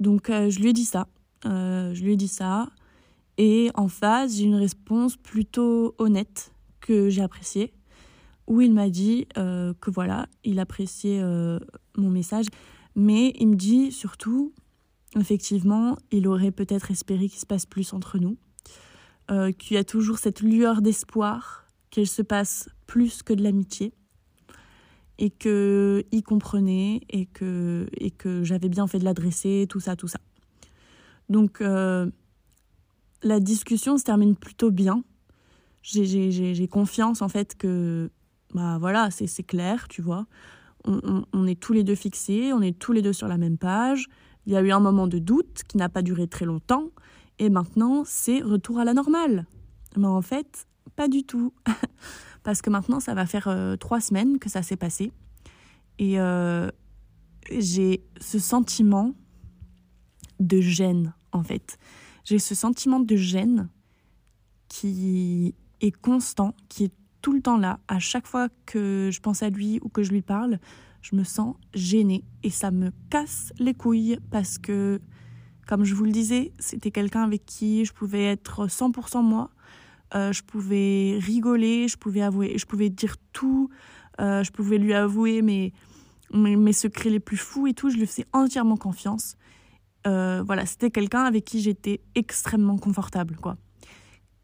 Donc 0.02 0.32
euh, 0.32 0.50
je 0.50 0.60
lui 0.60 0.70
ai 0.70 0.74
dit 0.74 0.84
ça. 0.84 1.08
Euh, 1.46 1.94
je 1.94 2.04
lui 2.04 2.14
ai 2.14 2.18
dit 2.18 2.28
ça. 2.28 2.70
Et 3.38 3.70
en 3.76 3.88
face, 3.88 4.36
j'ai 4.36 4.44
une 4.44 4.56
réponse 4.56 5.16
plutôt 5.16 5.96
honnête 6.00 6.52
que 6.82 7.10
j'ai 7.10 7.22
appréciée, 7.22 7.72
où 8.48 8.62
il 8.62 8.74
m'a 8.74 8.90
dit 8.90 9.28
euh, 9.38 9.74
que 9.80 9.90
voilà, 9.92 10.28
il 10.44 10.60
appréciait 10.60 11.24
mon 11.98 12.10
message, 12.10 12.48
mais 12.96 13.34
il 13.40 13.48
me 13.50 13.56
dit 13.56 13.92
surtout, 13.92 14.54
effectivement, 15.16 15.98
il 16.12 16.28
aurait 16.28 16.52
peut-être 16.52 16.92
espéré 16.92 17.30
qu'il 17.30 17.40
se 17.40 17.46
passe 17.46 17.66
plus 17.66 17.94
entre 17.94 18.18
nous, 18.18 18.38
qu'il 19.58 19.76
y 19.76 19.78
a 19.78 19.84
toujours 19.84 20.18
cette 20.18 20.42
lueur 20.42 20.82
d'espoir, 20.82 21.66
qu'il 21.90 22.08
se 22.08 22.22
passe 22.22 22.70
plus 22.86 23.24
que 23.24 23.34
de 23.34 23.42
l'amitié 23.44 23.94
et 25.22 25.30
que 25.30 26.04
il 26.12 26.24
comprenait 26.24 27.02
et 27.10 27.28
que 27.28 27.88
et 27.96 28.10
que 28.10 28.44
j'avais 28.44 28.70
bien 28.70 28.88
fait 28.88 28.98
de 29.00 29.06
l'adresser, 29.06 29.68
tout 29.70 29.80
ça, 29.80 29.96
tout 29.96 30.08
ça. 30.08 30.20
Donc 31.30 31.62
euh, 31.62 32.10
la 33.22 33.40
discussion 33.40 33.98
se 33.98 34.04
termine 34.04 34.36
plutôt 34.36 34.72
bien. 34.72 35.04
J'ai 35.84 36.68
confiance 36.68 37.22
en 37.22 37.30
fait 37.30 37.56
que 37.56 38.10
bah 38.54 38.78
voilà, 38.80 39.10
c'est 39.12 39.44
clair, 39.44 39.88
tu 39.88 40.02
vois. 40.02 40.26
On, 40.86 41.24
on, 41.32 41.46
est 41.46 41.60
tous 41.60 41.74
les 41.74 41.84
deux 41.84 41.96
fixés, 41.96 42.52
on 42.54 42.62
est 42.62 42.78
tous 42.78 42.92
les 42.92 43.04
deux 43.04 43.14
sur 43.14 43.28
la 43.28 43.38
même 43.38 43.58
page. 43.58 44.08
Il 44.48 44.54
y 44.54 44.56
a 44.56 44.62
eu 44.62 44.72
un 44.72 44.80
moment 44.80 45.06
de 45.06 45.20
doute 45.20 45.62
qui 45.68 45.78
n'a 45.78 45.90
pas 45.90 46.02
duré 46.02 46.28
très 46.28 46.46
longtemps, 46.46 46.90
et 47.40 47.50
maintenant 47.50 48.04
c'est 48.06 48.42
retour 48.42 48.80
à 48.80 48.86
la 48.86 48.94
normale. 48.94 49.46
Mais 49.98 50.08
en 50.08 50.22
fait, 50.22 50.68
pas 50.96 51.08
du 51.08 51.24
tout. 51.24 51.54
parce 52.44 52.62
que 52.62 52.70
maintenant, 52.70 53.00
ça 53.00 53.14
va 53.14 53.26
faire 53.26 53.48
euh, 53.48 53.76
trois 53.76 54.02
semaines 54.02 54.40
que 54.40 54.50
ça 54.50 54.64
s'est 54.64 54.78
passé. 54.78 55.12
Et 56.00 56.20
euh, 56.20 56.70
j'ai 57.52 58.04
ce 58.20 58.40
sentiment 58.40 59.14
de 60.40 60.60
gêne, 60.60 61.14
en 61.32 61.44
fait. 61.44 61.78
J'ai 62.24 62.40
ce 62.40 62.56
sentiment 62.56 63.00
de 63.00 63.16
gêne 63.16 63.70
qui 64.68 65.54
est 65.82 65.92
constant, 65.92 66.56
qui 66.70 66.86
est 66.86 66.94
tout 67.22 67.34
le 67.34 67.42
temps 67.42 67.58
là. 67.58 67.80
À 67.88 68.00
chaque 68.00 68.26
fois 68.26 68.50
que 68.66 69.10
je 69.12 69.20
pense 69.20 69.44
à 69.44 69.50
lui 69.50 69.80
ou 69.84 69.90
que 69.90 70.02
je 70.02 70.12
lui 70.12 70.22
parle, 70.22 70.60
je 71.02 71.16
me 71.16 71.24
sens 71.24 71.56
gênée. 71.74 72.24
Et 72.44 72.50
ça 72.50 72.72
me 72.72 72.92
casse 73.10 73.54
les 73.60 73.74
couilles 73.74 74.18
parce 74.32 74.58
que, 74.58 75.00
comme 75.68 75.84
je 75.84 75.96
vous 75.96 76.04
le 76.04 76.12
disais, 76.12 76.52
c'était 76.60 76.92
quelqu'un 76.92 77.24
avec 77.24 77.46
qui 77.46 77.86
je 77.86 77.94
pouvais 77.94 78.26
être 78.26 78.68
100% 78.68 79.24
moi 79.24 79.50
euh, 80.14 80.34
je 80.34 80.44
pouvais 80.44 81.18
rigoler, 81.22 81.88
je 81.88 81.98
pouvais 81.98 82.22
avouer, 82.22 82.58
je 82.58 82.66
pouvais 82.66 82.90
dire 82.90 83.16
tout, 83.32 83.70
euh, 84.20 84.44
je 84.44 84.52
pouvais 84.52 84.78
lui 84.78 84.94
avouer 84.94 85.42
mes, 85.42 85.74
mes, 86.34 86.74
secrets 86.74 87.10
les 87.10 87.22
plus 87.22 87.38
fous 87.38 87.68
et 87.68 87.74
tout. 87.74 87.90
Je 87.90 87.98
lui 87.98 88.06
faisais 88.06 88.26
entièrement 88.34 88.78
confiance. 88.78 89.38
Euh, 90.08 90.44
voilà, 90.46 90.66
c'était 90.66 90.92
quelqu'un 90.92 91.24
avec 91.24 91.46
qui 91.46 91.62
j'étais 91.62 92.02
extrêmement 92.16 92.78
confortable, 92.78 93.38
quoi. 93.38 93.56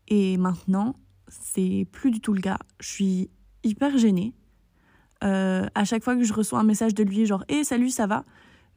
Et 0.07 0.37
maintenant, 0.37 0.95
c'est 1.27 1.85
plus 1.91 2.11
du 2.11 2.21
tout 2.21 2.33
le 2.33 2.41
cas. 2.41 2.59
Je 2.79 2.87
suis 2.87 3.29
hyper 3.63 3.97
gênée. 3.97 4.33
À 5.19 5.83
chaque 5.83 6.03
fois 6.03 6.15
que 6.15 6.23
je 6.23 6.31
reçois 6.31 6.59
un 6.59 6.63
message 6.63 6.93
de 6.93 7.03
lui, 7.03 7.25
genre 7.25 7.43
Hé, 7.49 7.63
salut, 7.63 7.89
ça 7.89 8.07
va? 8.07 8.23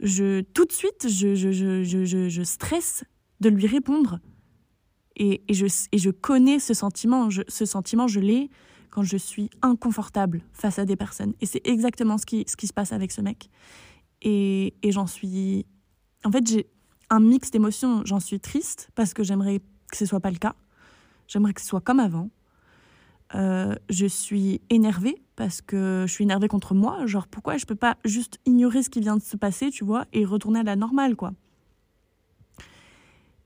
Je, 0.00 0.40
Tout 0.40 0.64
de 0.64 0.72
suite, 0.72 1.08
je, 1.08 1.34
je, 1.34 1.52
je, 1.52 2.28
je, 2.28 2.42
stresse 2.42 3.04
de 3.40 3.48
lui 3.48 3.66
répondre. 3.66 4.20
Et, 5.16 5.42
et, 5.48 5.54
je, 5.54 5.66
et 5.92 5.98
je 5.98 6.10
connais 6.10 6.58
ce 6.58 6.74
sentiment. 6.74 7.28
Ce 7.48 7.64
sentiment, 7.64 8.06
je 8.06 8.20
l'ai 8.20 8.50
quand 8.90 9.02
je 9.02 9.16
suis 9.16 9.50
inconfortable 9.62 10.42
face 10.52 10.78
à 10.78 10.84
des 10.84 10.96
personnes. 10.96 11.34
Et 11.40 11.46
c'est 11.46 11.66
exactement 11.66 12.18
ce 12.18 12.26
qui, 12.26 12.44
ce 12.48 12.56
qui 12.56 12.66
se 12.66 12.72
passe 12.72 12.92
avec 12.92 13.12
ce 13.12 13.20
mec. 13.20 13.50
Et, 14.22 14.74
et 14.82 14.92
j'en 14.92 15.06
suis. 15.06 15.66
En 16.24 16.32
fait, 16.32 16.46
j'ai 16.46 16.66
un 17.10 17.20
mix 17.20 17.50
d'émotions. 17.50 18.02
J'en 18.04 18.20
suis 18.20 18.40
triste 18.40 18.90
parce 18.94 19.14
que 19.14 19.22
j'aimerais 19.22 19.60
que 19.90 19.96
ce 19.96 20.06
soit 20.06 20.20
pas 20.20 20.30
le 20.30 20.38
cas. 20.38 20.54
J'aimerais 21.28 21.52
que 21.52 21.60
ce 21.60 21.66
soit 21.66 21.80
comme 21.80 22.00
avant. 22.00 22.30
Euh, 23.34 23.74
je 23.88 24.06
suis 24.06 24.60
énervée 24.70 25.22
parce 25.36 25.60
que 25.60 26.04
je 26.06 26.12
suis 26.12 26.24
énervée 26.24 26.48
contre 26.48 26.74
moi. 26.74 27.06
Genre, 27.06 27.26
pourquoi 27.28 27.56
je 27.56 27.66
peux 27.66 27.76
pas 27.76 27.96
juste 28.04 28.38
ignorer 28.46 28.82
ce 28.82 28.90
qui 28.90 29.00
vient 29.00 29.16
de 29.16 29.22
se 29.22 29.36
passer, 29.36 29.70
tu 29.70 29.84
vois, 29.84 30.06
et 30.12 30.24
retourner 30.24 30.60
à 30.60 30.62
la 30.62 30.76
normale, 30.76 31.16
quoi. 31.16 31.32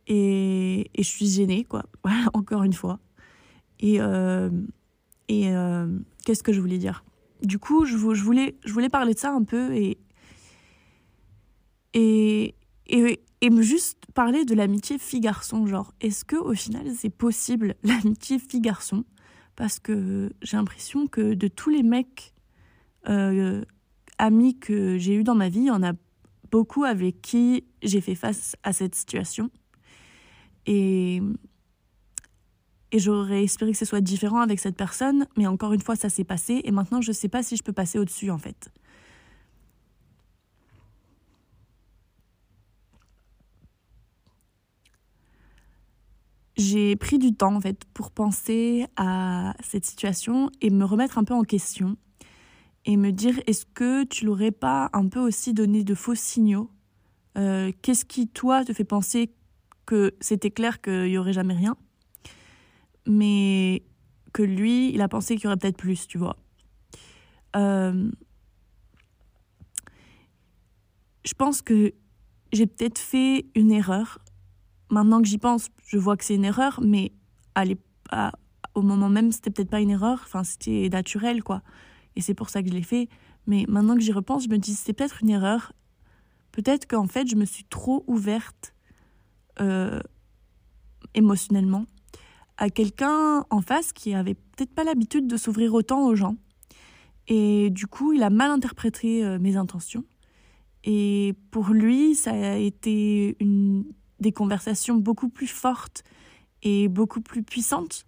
Et, 0.07 0.91
je 0.97 1.03
suis 1.03 1.27
gênée, 1.27 1.65
quoi. 1.65 1.85
Voilà, 2.05 2.29
encore 2.35 2.63
une 2.63 2.73
fois. 2.73 2.99
Et, 3.81 4.01
euh, 4.01 4.51
euh, 5.31 5.99
qu'est-ce 6.25 6.43
que 6.43 6.53
je 6.53 6.61
voulais 6.61 6.79
dire? 6.79 7.05
Du 7.43 7.59
coup, 7.59 7.85
je, 7.85 7.97
voulais, 7.97 8.55
parler 8.91 9.15
de 9.15 9.19
ça 9.19 9.33
un 9.33 9.43
peu 9.45 9.75
et, 9.75 9.99
et 13.45 13.51
me 13.51 13.61
juste 13.61 13.99
parler 14.15 14.47
de 14.47 14.55
l'amitié 14.55 14.99
fille-garçon. 14.99 15.67
Genre, 15.67 15.93
est-ce 16.01 16.25
que 16.25 16.37
au 16.37 16.55
final, 16.55 16.87
c'est 16.97 17.11
possible 17.11 17.75
l'amitié 17.83 18.39
fille-garçon? 18.39 19.05
Parce 19.57 19.79
que 19.79 20.31
j'ai 20.43 20.57
l'impression 20.57 21.07
que 21.07 21.35
de 21.35 21.49
tous 21.49 21.71
les 21.71 21.83
mecs 21.83 22.35
euh, 23.09 23.65
amis 24.19 24.59
que 24.59 24.99
j'ai 24.99 25.15
eu 25.15 25.25
dans 25.25 25.35
ma 25.35 25.49
vie, 25.49 25.61
il 25.61 25.67
y 25.67 25.71
en 25.71 25.83
a 25.83 25.93
beaucoup 26.51 26.85
avec 26.85 27.21
qui 27.21 27.65
j'ai 27.83 28.01
fait 28.01 28.15
face 28.15 28.57
à 28.63 28.73
cette 28.73 28.95
situation. 28.95 29.51
Et, 30.67 31.21
et 32.93 32.99
j'aurais 32.99 33.45
espéré 33.45 33.73
que 33.73 33.79
ce 33.79 33.85
soit 33.85 34.01
différent 34.01 34.41
avec 34.41 34.61
cette 34.61 34.77
personne, 34.77 35.27
mais 35.37 35.47
encore 35.47 35.73
une 35.73 35.81
fois, 35.81 35.97
ça 35.97 36.09
s'est 36.09 36.25
passé, 36.25 36.61
et 36.65 36.71
maintenant, 36.71 37.01
je 37.01 37.11
ne 37.11 37.15
sais 37.15 37.29
pas 37.29 37.43
si 37.43 37.57
je 37.57 37.63
peux 37.63 37.73
passer 37.73 37.99
au-dessus, 37.99 38.31
en 38.31 38.39
fait. 38.39 38.71
J'ai 46.65 46.97
pris 46.97 47.19
du 47.19 47.35
temps 47.35 47.55
en 47.55 47.61
fait 47.61 47.85
pour 47.93 48.11
penser 48.11 48.87
à 48.97 49.55
cette 49.63 49.85
situation 49.85 50.51
et 50.63 50.71
me 50.71 50.85
remettre 50.85 51.19
un 51.19 51.25
peu 51.25 51.35
en 51.35 51.43
question 51.43 51.97
et 52.87 52.97
me 52.97 53.13
dire 53.13 53.39
est-ce 53.47 53.67
que 53.67 54.05
tu 54.05 54.25
l'aurais 54.25 54.51
pas 54.51 54.89
un 54.95 55.09
peu 55.09 55.21
aussi 55.21 55.53
donné 55.53 55.85
de 55.85 55.95
faux 55.95 56.15
signaux 56.15 56.71
euh, 57.37 57.71
Qu'est-ce 57.83 58.05
qui 58.05 58.29
toi 58.29 58.65
te 58.65 58.73
fait 58.73 58.85
penser 58.85 59.35
que 59.85 60.15
c'était 60.21 60.51
clair 60.51 60.81
qu'il 60.81 61.09
y 61.09 61.19
aurait 61.19 61.35
jamais 61.35 61.55
rien, 61.55 61.77
mais 63.07 63.83
que 64.33 64.43
lui 64.43 64.91
il 64.95 65.03
a 65.03 65.09
pensé 65.09 65.37
qu'il 65.37 65.45
y 65.45 65.47
aurait 65.49 65.59
peut-être 65.59 65.77
plus, 65.77 66.07
tu 66.07 66.17
vois. 66.17 66.37
Euh, 67.57 68.11
Je 71.25 71.33
pense 71.33 71.63
que 71.63 71.93
j'ai 72.53 72.67
peut-être 72.67 72.99
fait 72.99 73.47
une 73.55 73.73
erreur 73.73 74.19
Maintenant 74.91 75.21
que 75.21 75.27
j'y 75.27 75.39
pense, 75.39 75.71
je 75.85 75.99
vois 75.99 76.17
que 76.17 76.25
c'est 76.25 76.35
une 76.35 76.45
erreur, 76.45 76.81
mais 76.83 77.13
à 77.55 77.65
au 78.75 78.83
moment 78.83 79.09
même, 79.09 79.33
c'était 79.33 79.51
peut-être 79.51 79.71
pas 79.71 79.81
une 79.81 79.91
erreur, 79.91 80.21
enfin, 80.25 80.45
c'était 80.45 80.89
naturel, 80.91 81.43
quoi. 81.43 81.63
Et 82.17 82.21
c'est 82.21 82.35
pour 82.35 82.51
ça 82.51 82.63
que 82.63 82.69
je 82.69 82.75
l'ai 82.75 82.83
fait. 82.83 83.09
Mais 83.47 83.65
maintenant 83.69 83.95
que 83.95 84.01
j'y 84.01 84.13
repense, 84.13 84.45
je 84.45 84.49
me 84.49 84.59
dis, 84.59 84.75
c'est 84.75 84.93
peut-être 84.93 85.23
une 85.23 85.31
erreur. 85.31 85.73
Peut-être 86.53 86.87
qu'en 86.87 87.07
fait, 87.07 87.29
je 87.29 87.37
me 87.37 87.45
suis 87.45 87.65
trop 87.65 88.05
ouverte 88.07 88.75
euh, 89.61 90.01
émotionnellement 91.15 91.87
à 92.57 92.71
quelqu'un 92.71 93.45
en 93.51 93.61
face 93.61 93.93
qui 93.93 94.15
avait 94.15 94.35
peut-être 94.35 94.73
pas 94.75 94.85
l'habitude 94.85 95.27
de 95.27 95.37
s'ouvrir 95.37 95.75
autant 95.75 96.07
aux 96.07 96.15
gens. 96.15 96.37
Et 97.27 97.71
du 97.71 97.87
coup, 97.87 98.13
il 98.13 98.23
a 98.23 98.31
mal 98.31 98.51
interprété 98.51 99.25
euh, 99.25 99.39
mes 99.39 99.57
intentions. 99.57 100.05
Et 100.85 101.35
pour 101.51 101.71
lui, 101.71 102.15
ça 102.15 102.33
a 102.33 102.57
été 102.57 103.37
une 103.41 103.85
des 104.25 104.33
conversations 104.33 104.97
beaucoup 104.97 105.29
plus 105.29 105.47
fortes 105.47 106.03
et 106.63 106.89
beaucoup 106.89 107.21
plus 107.21 107.43
puissantes 107.43 108.07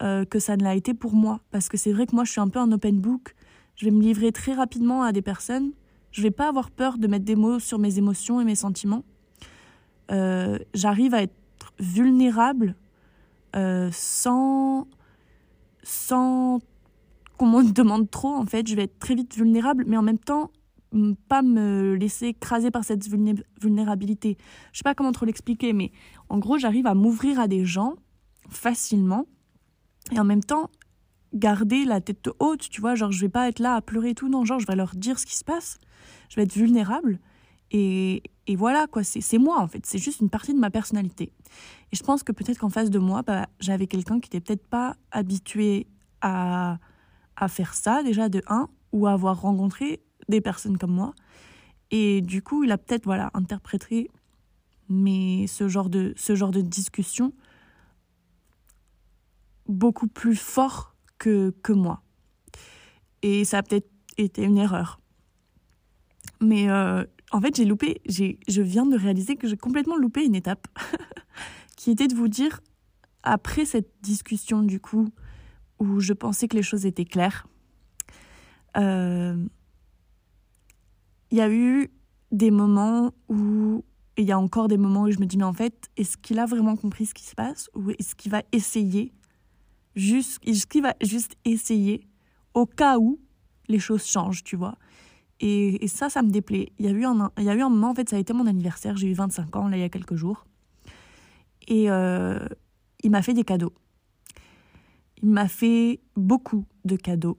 euh, 0.00 0.24
que 0.24 0.38
ça 0.38 0.56
ne 0.56 0.62
l'a 0.62 0.76
été 0.76 0.94
pour 0.94 1.12
moi. 1.12 1.40
Parce 1.50 1.68
que 1.68 1.76
c'est 1.76 1.92
vrai 1.92 2.06
que 2.06 2.14
moi, 2.14 2.24
je 2.24 2.30
suis 2.30 2.40
un 2.40 2.48
peu 2.48 2.60
un 2.60 2.70
open 2.70 3.00
book. 3.00 3.34
Je 3.74 3.84
vais 3.84 3.90
me 3.90 4.00
livrer 4.00 4.30
très 4.32 4.54
rapidement 4.54 5.02
à 5.02 5.12
des 5.12 5.22
personnes. 5.22 5.72
Je 6.12 6.22
vais 6.22 6.30
pas 6.30 6.48
avoir 6.48 6.70
peur 6.70 6.98
de 6.98 7.06
mettre 7.08 7.24
des 7.24 7.36
mots 7.36 7.58
sur 7.58 7.78
mes 7.78 7.98
émotions 7.98 8.40
et 8.40 8.44
mes 8.44 8.54
sentiments. 8.54 9.04
Euh, 10.12 10.58
j'arrive 10.72 11.14
à 11.14 11.22
être 11.22 11.34
vulnérable 11.78 12.76
euh, 13.56 13.90
sans, 13.92 14.86
sans 15.82 16.60
qu'on 17.36 17.46
me 17.46 17.72
demande 17.72 18.08
trop. 18.08 18.34
En 18.34 18.46
fait, 18.46 18.68
je 18.68 18.76
vais 18.76 18.84
être 18.84 18.98
très 19.00 19.16
vite 19.16 19.34
vulnérable, 19.34 19.84
mais 19.86 19.96
en 19.96 20.02
même 20.02 20.18
temps, 20.18 20.50
pas 21.28 21.42
me 21.42 21.94
laisser 21.94 22.28
écraser 22.28 22.70
par 22.70 22.84
cette 22.84 23.06
vulnérabilité. 23.60 24.36
Je 24.72 24.78
sais 24.78 24.82
pas 24.84 24.94
comment 24.94 25.12
trop 25.12 25.26
l'expliquer, 25.26 25.72
mais 25.72 25.92
en 26.28 26.38
gros, 26.38 26.58
j'arrive 26.58 26.86
à 26.86 26.94
m'ouvrir 26.94 27.38
à 27.38 27.48
des 27.48 27.64
gens 27.64 27.94
facilement 28.48 29.26
et 30.12 30.18
en 30.18 30.24
même 30.24 30.42
temps 30.42 30.70
garder 31.32 31.84
la 31.84 32.00
tête 32.00 32.28
haute, 32.40 32.68
tu 32.68 32.80
vois, 32.80 32.96
genre 32.96 33.12
je 33.12 33.20
vais 33.20 33.28
pas 33.28 33.48
être 33.48 33.60
là 33.60 33.76
à 33.76 33.80
pleurer 33.80 34.10
et 34.10 34.14
tout, 34.14 34.28
non, 34.28 34.44
genre 34.44 34.58
je 34.58 34.66
vais 34.66 34.74
leur 34.74 34.96
dire 34.96 35.18
ce 35.18 35.26
qui 35.26 35.36
se 35.36 35.44
passe, 35.44 35.78
je 36.28 36.36
vais 36.36 36.42
être 36.42 36.54
vulnérable 36.54 37.20
et, 37.70 38.24
et 38.48 38.56
voilà 38.56 38.88
quoi, 38.88 39.04
c'est 39.04 39.38
moi 39.38 39.60
en 39.60 39.68
fait, 39.68 39.86
c'est 39.86 39.98
juste 39.98 40.20
une 40.20 40.30
partie 40.30 40.52
de 40.52 40.58
ma 40.58 40.70
personnalité. 40.70 41.32
Et 41.92 41.96
je 41.96 42.02
pense 42.02 42.24
que 42.24 42.32
peut-être 42.32 42.58
qu'en 42.58 42.68
face 42.68 42.90
de 42.90 42.98
moi, 42.98 43.22
bah, 43.22 43.46
j'avais 43.60 43.86
quelqu'un 43.86 44.18
qui 44.18 44.28
n'était 44.28 44.40
peut-être 44.40 44.66
pas 44.66 44.96
habitué 45.12 45.86
à, 46.20 46.78
à 47.36 47.48
faire 47.48 47.74
ça 47.74 48.02
déjà 48.02 48.28
de 48.28 48.42
un, 48.48 48.68
ou 48.92 49.06
à 49.06 49.12
avoir 49.12 49.40
rencontré 49.40 50.00
des 50.30 50.40
personnes 50.40 50.78
comme 50.78 50.92
moi. 50.92 51.14
Et 51.90 52.20
du 52.20 52.42
coup, 52.42 52.64
il 52.64 52.72
a 52.72 52.78
peut-être 52.78 53.04
voilà, 53.04 53.30
interprété 53.34 54.10
mais 54.90 55.46
ce 55.46 55.68
genre 55.68 55.88
de, 55.88 56.12
ce 56.16 56.34
genre 56.34 56.50
de 56.50 56.60
discussion 56.60 57.32
beaucoup 59.68 60.08
plus 60.08 60.34
fort 60.34 60.96
que, 61.16 61.54
que 61.62 61.72
moi. 61.72 62.02
Et 63.22 63.44
ça 63.44 63.58
a 63.58 63.62
peut-être 63.62 63.88
été 64.18 64.42
une 64.42 64.58
erreur. 64.58 65.00
Mais 66.40 66.68
euh, 66.68 67.04
en 67.30 67.40
fait, 67.40 67.54
j'ai 67.54 67.64
loupé, 67.64 68.00
je 68.06 68.62
viens 68.62 68.84
de 68.84 68.96
réaliser 68.96 69.36
que 69.36 69.46
j'ai 69.46 69.56
complètement 69.56 69.96
loupé 69.96 70.24
une 70.24 70.34
étape 70.34 70.66
qui 71.76 71.92
était 71.92 72.08
de 72.08 72.16
vous 72.16 72.28
dire, 72.28 72.60
après 73.22 73.64
cette 73.64 73.92
discussion 74.02 74.62
du 74.62 74.80
coup, 74.80 75.08
où 75.78 76.00
je 76.00 76.14
pensais 76.14 76.48
que 76.48 76.56
les 76.56 76.62
choses 76.62 76.84
étaient 76.84 77.04
claires, 77.04 77.46
euh, 78.76 79.36
il 81.30 81.38
y 81.38 81.40
a 81.40 81.50
eu 81.50 81.90
des 82.32 82.50
moments 82.50 83.12
où 83.28 83.84
il 84.16 84.24
y 84.24 84.32
a 84.32 84.38
encore 84.38 84.68
des 84.68 84.76
moments 84.76 85.02
où 85.02 85.10
je 85.10 85.18
me 85.18 85.26
dis 85.26 85.38
mais 85.38 85.44
en 85.44 85.52
fait 85.52 85.88
est-ce 85.96 86.16
qu'il 86.16 86.38
a 86.38 86.46
vraiment 86.46 86.76
compris 86.76 87.06
ce 87.06 87.14
qui 87.14 87.24
se 87.24 87.34
passe 87.34 87.70
ou 87.74 87.90
est-ce 87.90 88.14
qu'il 88.14 88.30
va 88.30 88.42
essayer 88.52 89.12
juste 89.94 90.38
est-ce 90.46 90.66
qu'il 90.66 90.82
va 90.82 90.94
juste 91.00 91.36
essayer 91.44 92.06
au 92.54 92.66
cas 92.66 92.98
où 92.98 93.18
les 93.68 93.78
choses 93.78 94.04
changent 94.04 94.44
tu 94.44 94.56
vois? 94.56 94.76
Et, 95.42 95.82
et, 95.82 95.88
ça 95.88 96.10
ça 96.10 96.20
me 96.22 96.28
déplaît. 96.28 96.70
Il 96.78 96.84
y 96.84 96.88
a 96.88 96.92
eu 96.92 97.04
un 97.06 97.30
il 97.38 97.44
y 97.44 97.48
a 97.48 97.54
eu 97.54 97.62
un 97.62 97.70
moment 97.70 97.90
en 97.90 97.94
fait 97.94 98.10
ça 98.10 98.16
a 98.16 98.18
été 98.18 98.34
mon 98.34 98.46
anniversaire. 98.46 98.98
J'ai 98.98 99.08
eu 99.08 99.14
25 99.14 99.56
ans 99.56 99.68
là 99.68 99.78
il 99.78 99.80
y 99.80 99.84
a 99.84 99.88
quelques 99.88 100.16
jours. 100.16 100.44
Et 101.66 101.90
euh, 101.90 102.46
il 103.02 103.10
m'a 103.10 103.22
fait 103.22 103.32
des 103.32 103.44
cadeaux. 103.44 103.72
Il 105.22 105.30
m'a 105.30 105.48
fait 105.48 106.00
beaucoup 106.14 106.66
de 106.84 106.96
cadeaux 106.96 107.38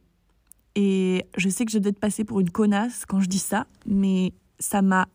et 0.76 1.26
je 1.38 1.50
sais 1.50 1.66
que 1.66 1.72
je 1.72 1.80
dois 1.80 1.90
être 1.90 2.00
passée 2.00 2.24
pour 2.24 2.40
une 2.40 2.50
connasse 2.50 3.06
quand 3.06 3.20
je 3.20 3.28
dis 3.28 3.40
ça, 3.40 3.68
mais 3.86 4.34
ça 4.60 4.82
m'a 4.82 5.08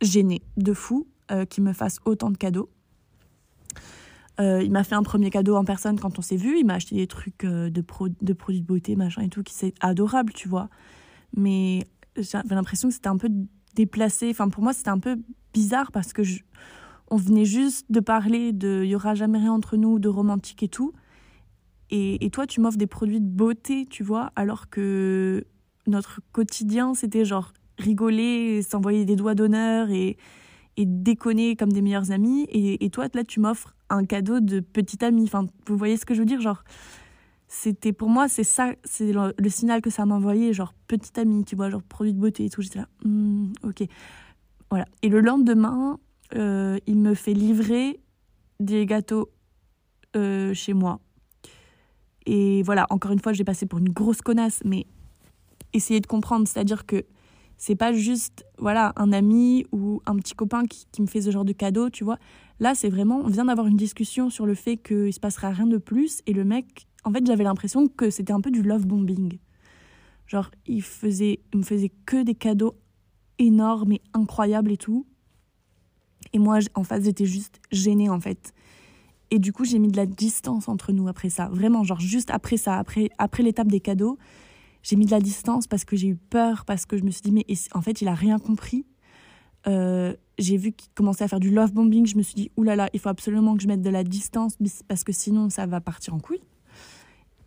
gênée 0.00 0.42
de 0.56 0.72
fou 0.72 1.06
euh, 1.30 1.44
qu'il 1.44 1.62
me 1.64 1.72
fasse 1.72 1.98
autant 2.04 2.30
de 2.30 2.36
cadeaux. 2.36 2.68
Euh, 4.40 4.62
il 4.62 4.70
m'a 4.70 4.84
fait 4.84 4.94
un 4.94 5.02
premier 5.02 5.30
cadeau 5.30 5.56
en 5.56 5.64
personne 5.64 5.98
quand 6.00 6.18
on 6.18 6.22
s'est 6.22 6.36
vu. 6.36 6.58
Il 6.58 6.64
m'a 6.64 6.74
acheté 6.74 6.96
des 6.96 7.06
trucs 7.06 7.44
euh, 7.44 7.68
de, 7.68 7.84
de 8.22 8.32
produits 8.32 8.60
de 8.60 8.66
beauté, 8.66 8.96
machin 8.96 9.22
et 9.22 9.28
tout, 9.28 9.42
qui 9.42 9.54
c'est 9.54 9.74
adorable, 9.80 10.32
tu 10.32 10.48
vois. 10.48 10.68
Mais 11.36 11.86
j'avais 12.16 12.54
l'impression 12.54 12.88
que 12.88 12.94
c'était 12.94 13.08
un 13.08 13.18
peu 13.18 13.28
déplacé. 13.74 14.30
Enfin, 14.30 14.48
pour 14.48 14.62
moi, 14.62 14.72
c'était 14.72 14.90
un 14.90 14.98
peu 14.98 15.16
bizarre 15.52 15.92
parce 15.92 16.12
que 16.12 16.22
on 17.10 17.16
venait 17.16 17.44
juste 17.44 17.90
de 17.90 18.00
parler 18.00 18.52
de 18.52 18.82
il 18.84 18.90
y 18.90 18.94
aura 18.94 19.14
jamais 19.14 19.38
rien 19.38 19.52
entre 19.52 19.76
nous, 19.76 19.98
de 19.98 20.08
romantique 20.08 20.62
et 20.62 20.68
tout. 20.68 20.92
Et, 21.90 22.30
toi, 22.30 22.46
tu 22.46 22.60
m'offres 22.60 22.78
des 22.78 22.86
produits 22.86 23.20
de 23.20 23.26
beauté, 23.26 23.84
tu 23.84 24.04
vois, 24.04 24.30
alors 24.36 24.70
que 24.70 25.44
notre 25.86 26.20
quotidien, 26.32 26.94
c'était 26.94 27.24
genre 27.24 27.52
rigoler, 27.78 28.62
s'envoyer 28.62 29.04
des 29.04 29.16
doigts 29.16 29.34
d'honneur 29.34 29.90
et, 29.90 30.16
déconner 30.78 31.56
comme 31.56 31.72
des 31.72 31.82
meilleurs 31.82 32.10
amis. 32.10 32.46
Et, 32.50 32.88
toi, 32.90 33.08
là, 33.12 33.24
tu 33.24 33.40
m'offres 33.40 33.74
un 33.90 34.06
cadeau 34.06 34.40
de 34.40 34.60
petit 34.60 35.04
ami. 35.04 35.24
Enfin, 35.24 35.46
vous 35.66 35.76
voyez 35.76 35.96
ce 35.96 36.06
que 36.06 36.14
je 36.14 36.20
veux 36.20 36.26
dire 36.26 36.40
Genre, 36.40 36.62
c'était 37.48 37.92
pour 37.92 38.08
moi, 38.08 38.28
c'est 38.28 38.44
ça, 38.44 38.72
c'est 38.84 39.12
le, 39.12 39.48
signal 39.48 39.82
que 39.82 39.90
ça 39.90 40.06
m'envoyait, 40.06 40.52
genre 40.52 40.72
petit 40.86 41.18
ami, 41.18 41.44
tu 41.44 41.56
vois, 41.56 41.68
genre 41.68 41.82
produit 41.82 42.14
de 42.14 42.18
beauté 42.20 42.44
et 42.44 42.50
tout. 42.50 42.62
J'étais 42.62 42.78
là, 42.78 42.88
Hmm, 43.04 43.52
ok. 43.64 43.82
Voilà. 44.70 44.86
Et 45.02 45.08
le 45.08 45.20
lendemain, 45.20 45.98
euh, 46.36 46.78
il 46.86 46.96
me 46.96 47.14
fait 47.14 47.34
livrer 47.34 48.00
des 48.60 48.86
gâteaux 48.86 49.30
euh, 50.16 50.54
chez 50.54 50.74
moi. 50.74 51.00
Et 52.32 52.62
voilà, 52.62 52.86
encore 52.90 53.10
une 53.10 53.18
fois, 53.18 53.32
j'ai 53.32 53.42
passé 53.42 53.66
pour 53.66 53.80
une 53.80 53.88
grosse 53.88 54.22
connasse, 54.22 54.62
mais 54.64 54.86
essayez 55.72 55.98
de 55.98 56.06
comprendre, 56.06 56.46
c'est-à-dire 56.46 56.86
que 56.86 57.04
c'est 57.56 57.74
pas 57.74 57.92
juste 57.92 58.44
voilà 58.56 58.92
un 58.94 59.12
ami 59.12 59.66
ou 59.72 60.00
un 60.06 60.14
petit 60.14 60.34
copain 60.34 60.64
qui, 60.64 61.02
me 61.02 61.08
fait 61.08 61.22
ce 61.22 61.32
genre 61.32 61.44
de 61.44 61.52
cadeau, 61.52 61.90
tu 61.90 62.04
vois. 62.04 62.18
Là, 62.60 62.76
c'est 62.76 62.88
vraiment, 62.88 63.20
on 63.24 63.26
vient 63.26 63.46
d'avoir 63.46 63.66
une 63.66 63.76
discussion 63.76 64.30
sur 64.30 64.46
le 64.46 64.54
fait 64.54 64.76
qu'il 64.76 65.12
se 65.12 65.18
passera 65.18 65.50
rien 65.50 65.66
de 65.66 65.76
plus, 65.76 66.20
et 66.28 66.32
le 66.32 66.44
mec, 66.44 66.86
en 67.02 67.10
fait, 67.10 67.26
j'avais 67.26 67.42
l'impression 67.42 67.88
que 67.88 68.10
c'était 68.10 68.32
un 68.32 68.40
peu 68.40 68.52
du 68.52 68.62
love 68.62 68.86
bombing. 68.86 69.38
Genre, 70.28 70.52
il 70.66 70.82
faisait, 70.82 71.40
il 71.52 71.58
me 71.58 71.64
faisait 71.64 71.90
que 72.06 72.22
des 72.22 72.36
cadeaux 72.36 72.76
énormes 73.40 73.90
et 73.90 74.02
incroyables 74.14 74.70
et 74.70 74.76
tout. 74.76 75.04
Et 76.32 76.38
moi, 76.38 76.60
en 76.76 76.84
face, 76.84 77.02
j'étais 77.02 77.26
juste 77.26 77.60
gênée, 77.72 78.08
en 78.08 78.20
fait. 78.20 78.54
Et 79.30 79.38
du 79.38 79.52
coup, 79.52 79.64
j'ai 79.64 79.78
mis 79.78 79.88
de 79.88 79.96
la 79.96 80.06
distance 80.06 80.68
entre 80.68 80.92
nous 80.92 81.08
après 81.08 81.30
ça. 81.30 81.48
Vraiment, 81.48 81.84
genre, 81.84 82.00
juste 82.00 82.30
après 82.30 82.56
ça, 82.56 82.76
après, 82.76 83.10
après 83.18 83.42
l'étape 83.42 83.68
des 83.68 83.80
cadeaux, 83.80 84.18
j'ai 84.82 84.96
mis 84.96 85.06
de 85.06 85.10
la 85.10 85.20
distance 85.20 85.66
parce 85.66 85.84
que 85.84 85.96
j'ai 85.96 86.08
eu 86.08 86.16
peur, 86.16 86.64
parce 86.64 86.86
que 86.86 86.96
je 86.96 87.04
me 87.04 87.10
suis 87.10 87.22
dit, 87.22 87.32
mais 87.32 87.44
en 87.72 87.82
fait, 87.82 88.00
il 88.00 88.08
a 88.08 88.14
rien 88.14 88.38
compris. 88.38 88.86
Euh, 89.66 90.14
j'ai 90.38 90.56
vu 90.56 90.72
qu'il 90.72 90.90
commençait 90.94 91.24
à 91.24 91.28
faire 91.28 91.40
du 91.40 91.50
love 91.50 91.72
bombing. 91.72 92.06
Je 92.06 92.16
me 92.16 92.22
suis 92.22 92.34
dit, 92.34 92.50
oulala, 92.56 92.88
il 92.92 93.00
faut 93.00 93.08
absolument 93.08 93.56
que 93.56 93.62
je 93.62 93.68
mette 93.68 93.82
de 93.82 93.90
la 93.90 94.04
distance 94.04 94.56
parce 94.88 95.04
que 95.04 95.12
sinon, 95.12 95.50
ça 95.50 95.66
va 95.66 95.80
partir 95.80 96.14
en 96.14 96.18
couille. 96.18 96.42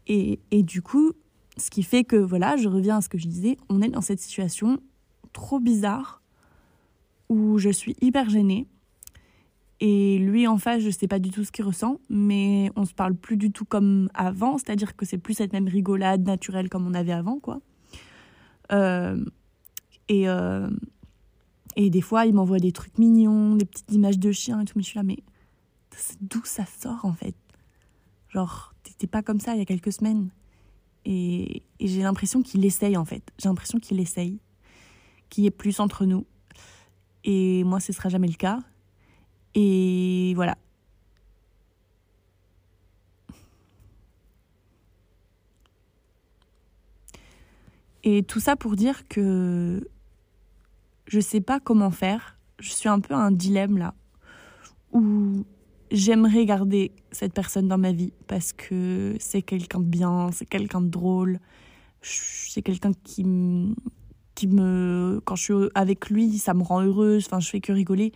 Et, 0.07 0.39
et 0.51 0.63
du 0.63 0.81
coup, 0.81 1.11
ce 1.57 1.69
qui 1.69 1.83
fait 1.83 2.03
que, 2.03 2.15
voilà, 2.15 2.55
je 2.55 2.69
reviens 2.69 2.97
à 2.97 3.01
ce 3.01 3.09
que 3.09 3.17
je 3.17 3.27
disais, 3.27 3.57
on 3.69 3.81
est 3.81 3.89
dans 3.89 4.01
cette 4.01 4.19
situation 4.19 4.79
trop 5.33 5.59
bizarre 5.59 6.21
où 7.29 7.57
je 7.57 7.69
suis 7.69 7.95
hyper 8.01 8.29
gênée. 8.29 8.67
Et 9.85 10.17
lui 10.17 10.47
en 10.47 10.57
face, 10.57 10.81
je 10.81 10.89
sais 10.89 11.09
pas 11.09 11.19
du 11.19 11.29
tout 11.29 11.43
ce 11.43 11.51
qu'il 11.51 11.65
ressent, 11.65 11.99
mais 12.09 12.71
on 12.77 12.85
se 12.85 12.93
parle 12.93 13.15
plus 13.15 13.35
du 13.35 13.51
tout 13.51 13.65
comme 13.65 14.09
avant, 14.13 14.57
c'est-à-dire 14.57 14.95
que 14.95 15.05
c'est 15.05 15.17
plus 15.17 15.33
cette 15.33 15.51
même 15.51 15.67
rigolade 15.67 16.25
naturelle 16.25 16.69
comme 16.69 16.87
on 16.87 16.93
avait 16.93 17.11
avant, 17.11 17.37
quoi. 17.41 17.59
Euh, 18.71 19.25
et, 20.07 20.29
euh, 20.29 20.69
et 21.75 21.89
des 21.89 21.99
fois, 21.99 22.25
il 22.25 22.33
m'envoie 22.33 22.59
des 22.59 22.71
trucs 22.71 22.97
mignons, 22.97 23.57
des 23.57 23.65
petites 23.65 23.91
images 23.91 24.17
de 24.17 24.31
chiens 24.31 24.61
et 24.61 24.63
tout, 24.63 24.71
mais 24.77 24.83
je 24.83 24.87
suis 24.87 24.99
là, 24.99 25.03
mais 25.03 25.17
d'où 26.21 26.45
ça 26.45 26.65
sort 26.65 27.03
en 27.03 27.11
fait? 27.11 27.35
Genre, 28.29 28.73
t'étais 28.83 29.07
pas 29.07 29.21
comme 29.21 29.41
ça 29.41 29.53
il 29.53 29.59
y 29.59 29.61
a 29.61 29.65
quelques 29.65 29.91
semaines. 29.91 30.29
Et, 31.03 31.61
et 31.81 31.87
j'ai 31.89 32.03
l'impression 32.03 32.41
qu'il 32.41 32.63
essaye 32.63 32.95
en 32.95 33.03
fait. 33.03 33.33
J'ai 33.37 33.49
l'impression 33.49 33.79
qu'il 33.79 33.99
essaye, 33.99 34.39
qu'il 35.29 35.43
y 35.43 35.47
ait 35.47 35.51
plus 35.51 35.81
entre 35.81 36.05
nous. 36.05 36.25
Et 37.25 37.65
moi, 37.65 37.81
ce 37.81 37.91
sera 37.91 38.07
jamais 38.07 38.27
le 38.27 38.35
cas. 38.35 38.59
Et 39.55 40.33
voilà. 40.35 40.57
Et 48.03 48.23
tout 48.23 48.39
ça 48.39 48.55
pour 48.55 48.75
dire 48.75 49.07
que 49.07 49.87
je 51.07 51.19
sais 51.19 51.41
pas 51.41 51.59
comment 51.59 51.91
faire. 51.91 52.37
Je 52.59 52.69
suis 52.71 52.89
un 52.89 52.99
peu 52.99 53.13
à 53.13 53.17
un 53.17 53.31
dilemme 53.31 53.77
là 53.77 53.93
où 54.91 55.45
j'aimerais 55.91 56.45
garder 56.45 56.91
cette 57.11 57.33
personne 57.33 57.67
dans 57.67 57.77
ma 57.77 57.91
vie 57.91 58.13
parce 58.27 58.53
que 58.53 59.15
c'est 59.19 59.41
quelqu'un 59.41 59.79
de 59.79 59.85
bien, 59.85 60.29
c'est 60.31 60.45
quelqu'un 60.45 60.81
de 60.81 60.89
drôle, 60.89 61.39
c'est 62.01 62.61
quelqu'un 62.61 62.91
qui 63.03 63.21
m- 63.21 63.75
qui 64.35 64.47
me 64.47 65.21
quand 65.25 65.35
je 65.35 65.43
suis 65.43 65.53
avec 65.75 66.09
lui, 66.09 66.37
ça 66.39 66.53
me 66.53 66.63
rend 66.63 66.81
heureuse, 66.83 67.25
enfin 67.27 67.39
je 67.39 67.49
fais 67.49 67.61
que 67.61 67.71
rigoler. 67.71 68.11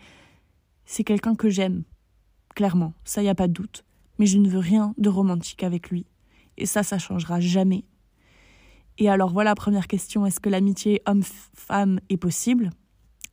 C'est 0.90 1.04
quelqu'un 1.04 1.36
que 1.36 1.50
j'aime, 1.50 1.84
clairement, 2.56 2.94
ça 3.04 3.22
y 3.22 3.28
a 3.28 3.36
pas 3.36 3.50
de 3.50 3.54
doute, 3.54 3.84
mais 4.20 4.26
je 4.26 4.38
ne 4.38 4.50
veux 4.50 4.58
rien 4.58 4.94
de 4.98 5.10
romantique 5.10 5.64
avec 5.64 5.90
lui. 5.90 6.06
Et 6.56 6.66
ça 6.66 6.82
ça 6.82 6.98
changera 6.98 7.42
jamais. 7.42 7.84
Et 8.98 9.10
alors 9.10 9.30
voilà, 9.30 9.54
première 9.54 9.88
question, 9.88 10.26
est-ce 10.26 10.40
que 10.40 10.50
l'amitié 10.50 11.02
homme-femme 11.06 12.00
est 12.08 12.16
possible? 12.16 12.70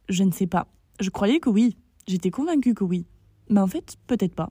Je 0.08 0.24
ne 0.24 0.32
sais 0.32 0.48
pas. 0.48 0.66
Je 0.98 1.10
croyais 1.10 1.38
que 1.38 1.48
oui, 1.48 1.76
j'étais 2.08 2.32
convaincue 2.32 2.74
que 2.74 2.82
oui. 2.82 3.06
Mais 3.48 3.60
en 3.60 3.68
fait, 3.68 3.98
peut-être 4.08 4.34
pas. 4.34 4.50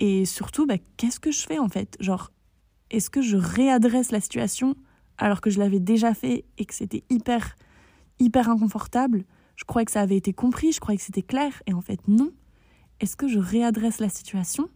Et 0.00 0.26
surtout, 0.26 0.66
bah, 0.66 0.76
qu'est-ce 0.98 1.18
que 1.18 1.32
je 1.32 1.46
fais 1.46 1.58
en 1.58 1.70
fait? 1.70 1.96
Genre, 1.98 2.30
est-ce 2.90 3.08
que 3.08 3.22
je 3.22 3.38
réadresse 3.38 4.12
la 4.12 4.20
situation 4.20 4.76
alors 5.16 5.40
que 5.40 5.48
je 5.48 5.58
l'avais 5.60 5.80
déjà 5.80 6.12
fait 6.12 6.44
et 6.58 6.66
que 6.66 6.74
c'était 6.74 7.04
hyper, 7.08 7.56
hyper 8.18 8.50
inconfortable? 8.50 9.24
Je 9.56 9.64
croyais 9.64 9.84
que 9.84 9.92
ça 9.92 10.00
avait 10.00 10.16
été 10.16 10.32
compris, 10.32 10.72
je 10.72 10.80
croyais 10.80 10.98
que 10.98 11.04
c'était 11.04 11.22
clair, 11.22 11.62
et 11.66 11.74
en 11.74 11.80
fait, 11.80 12.00
non. 12.08 12.30
Est-ce 13.00 13.16
que 13.16 13.28
je 13.28 13.38
réadresse 13.38 13.98
la 13.98 14.08
situation? 14.08 14.68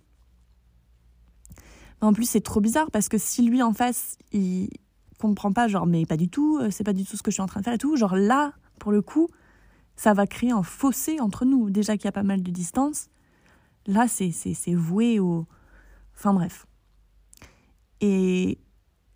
En 2.01 2.13
plus, 2.13 2.29
c'est 2.29 2.41
trop 2.41 2.61
bizarre 2.61 2.91
parce 2.91 3.09
que 3.09 3.19
si 3.19 3.43
lui 3.43 3.63
en 3.63 3.73
face, 3.73 4.19
il 4.33 4.71
comprend 5.19 5.53
pas, 5.53 5.67
genre, 5.67 5.87
mais 5.87 6.07
pas 6.07 6.17
du 6.17 6.29
tout, 6.29 6.59
euh, 6.59 6.71
c'est 6.71 6.85
pas 6.85 6.93
du 6.93 7.05
tout 7.05 7.17
ce 7.17 7.23
que 7.23 7.31
je 7.31 7.35
suis 7.35 7.43
en 7.43 7.47
train 7.47 7.61
de 7.61 7.65
faire 7.65 7.75
et 7.75 7.79
tout, 7.79 7.97
genre 7.97 8.17
là, 8.17 8.53
pour 8.79 8.93
le 8.93 9.03
coup, 9.03 9.29
ça 9.97 10.15
va 10.15 10.27
créer 10.27 10.53
un 10.53 10.63
fossé 10.63 11.21
entre 11.21 11.45
nous. 11.45 11.71
Déjà 11.71 11.97
qu'il 11.97 12.05
y 12.05 12.09
a 12.09 12.13
pas 12.13 12.23
mal 12.23 12.43
de 12.43 12.51
distance, 12.51 13.09
là, 13.87 14.07
c'est 14.07 14.75
voué 14.75 15.19
au. 15.19 15.47
Enfin 16.15 16.33
bref. 16.33 16.67
Et 18.01 18.59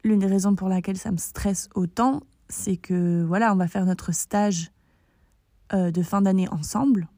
l'une 0.03 0.18
des 0.18 0.27
raisons 0.27 0.57
pour 0.57 0.68
laquelle 0.68 0.98
ça 0.98 1.12
me 1.12 1.18
stresse 1.18 1.68
autant, 1.75 2.22
c'est 2.48 2.77
que 2.77 3.22
voilà, 3.22 3.53
on 3.53 3.57
va 3.57 3.68
faire 3.68 3.87
notre 3.87 4.12
stage 4.12 4.72
euh, 5.72 5.90
de 5.90 6.03
fin 6.03 6.22
d'année 6.22 6.48
ensemble. 6.51 7.09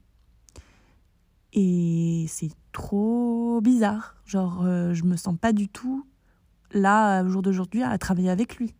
Et 1.53 2.27
c'est 2.29 2.51
trop 2.73 3.61
bizarre. 3.63 4.17
Genre, 4.27 4.63
euh, 4.65 4.95
je 4.95 5.05
me 5.05 5.17
sens 5.17 5.37
pas 5.39 5.53
du 5.53 5.69
tout 5.69 6.07
là, 6.73 7.23
au 7.23 7.29
jour 7.29 7.43
d'aujourd'hui, 7.43 7.83
à 7.83 7.97
travailler 7.99 8.31
avec 8.31 8.57
lui. 8.57 8.75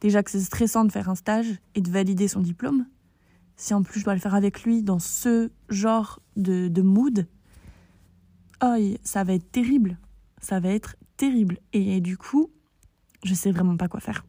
Déjà 0.00 0.22
que 0.22 0.30
c'est 0.30 0.40
stressant 0.40 0.84
de 0.84 0.92
faire 0.92 1.08
un 1.08 1.14
stage 1.14 1.60
et 1.74 1.80
de 1.80 1.90
valider 1.90 2.28
son 2.28 2.40
diplôme. 2.40 2.86
Si 3.56 3.74
en 3.74 3.82
plus 3.82 4.00
je 4.00 4.04
dois 4.04 4.14
le 4.14 4.20
faire 4.20 4.34
avec 4.34 4.62
lui 4.64 4.82
dans 4.82 4.98
ce 4.98 5.50
genre 5.68 6.20
de, 6.36 6.68
de 6.68 6.82
mood, 6.82 7.26
oh, 8.62 8.74
ça 9.02 9.24
va 9.24 9.34
être 9.34 9.50
terrible. 9.50 9.98
Ça 10.40 10.58
va 10.58 10.70
être 10.70 10.96
terrible. 11.16 11.58
Et, 11.72 12.00
du 12.00 12.16
coup, 12.16 12.50
je 13.24 13.34
sais 13.34 13.52
vraiment 13.52 13.76
pas 13.76 13.88
quoi 13.88 14.00
faire. 14.00 14.24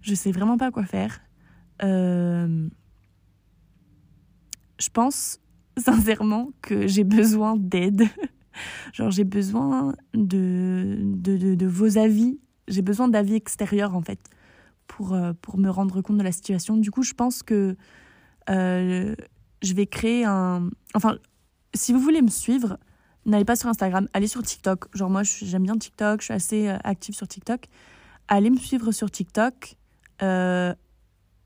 Je 0.00 0.14
sais 0.14 0.30
vraiment 0.30 0.56
pas 0.56 0.70
quoi 0.70 0.84
faire. 0.84 1.20
Euh, 1.82 2.68
je 4.84 4.90
pense 4.90 5.40
sincèrement 5.76 6.50
que 6.62 6.86
j'ai 6.86 7.04
besoin 7.04 7.56
d'aide. 7.56 8.04
Genre, 8.92 9.10
j'ai 9.10 9.24
besoin 9.24 9.94
de, 10.14 10.98
de, 11.00 11.54
de, 11.54 11.66
vos 11.66 11.98
avis. 11.98 12.38
J'ai 12.68 12.82
besoin 12.82 13.08
d'avis 13.08 13.34
extérieurs, 13.34 13.94
en 13.96 14.02
fait, 14.02 14.20
pour, 14.86 15.14
euh, 15.14 15.32
pour 15.40 15.58
me 15.58 15.68
rendre 15.70 16.02
compte 16.02 16.18
de 16.18 16.22
la 16.22 16.32
situation. 16.32 16.76
Du 16.76 16.90
coup, 16.90 17.02
je 17.02 17.14
pense 17.14 17.42
que 17.42 17.76
euh, 18.50 19.14
je 19.62 19.74
vais 19.74 19.86
créer 19.86 20.24
un. 20.24 20.68
Enfin, 20.94 21.18
si 21.74 21.92
vous 21.92 21.98
voulez 21.98 22.22
me 22.22 22.28
suivre, 22.28 22.78
n'allez 23.26 23.44
pas 23.44 23.56
sur 23.56 23.68
Instagram, 23.68 24.06
allez 24.12 24.28
sur 24.28 24.42
TikTok. 24.42 24.94
Genre, 24.94 25.10
moi, 25.10 25.22
j'aime 25.24 25.64
bien 25.64 25.76
TikTok, 25.76 26.20
je 26.20 26.26
suis 26.26 26.34
assez 26.34 26.68
euh, 26.68 26.76
active 26.84 27.14
sur 27.14 27.26
TikTok. 27.26 27.66
Allez 28.28 28.50
me 28.50 28.58
suivre 28.58 28.92
sur 28.92 29.10
TikTok. 29.10 29.76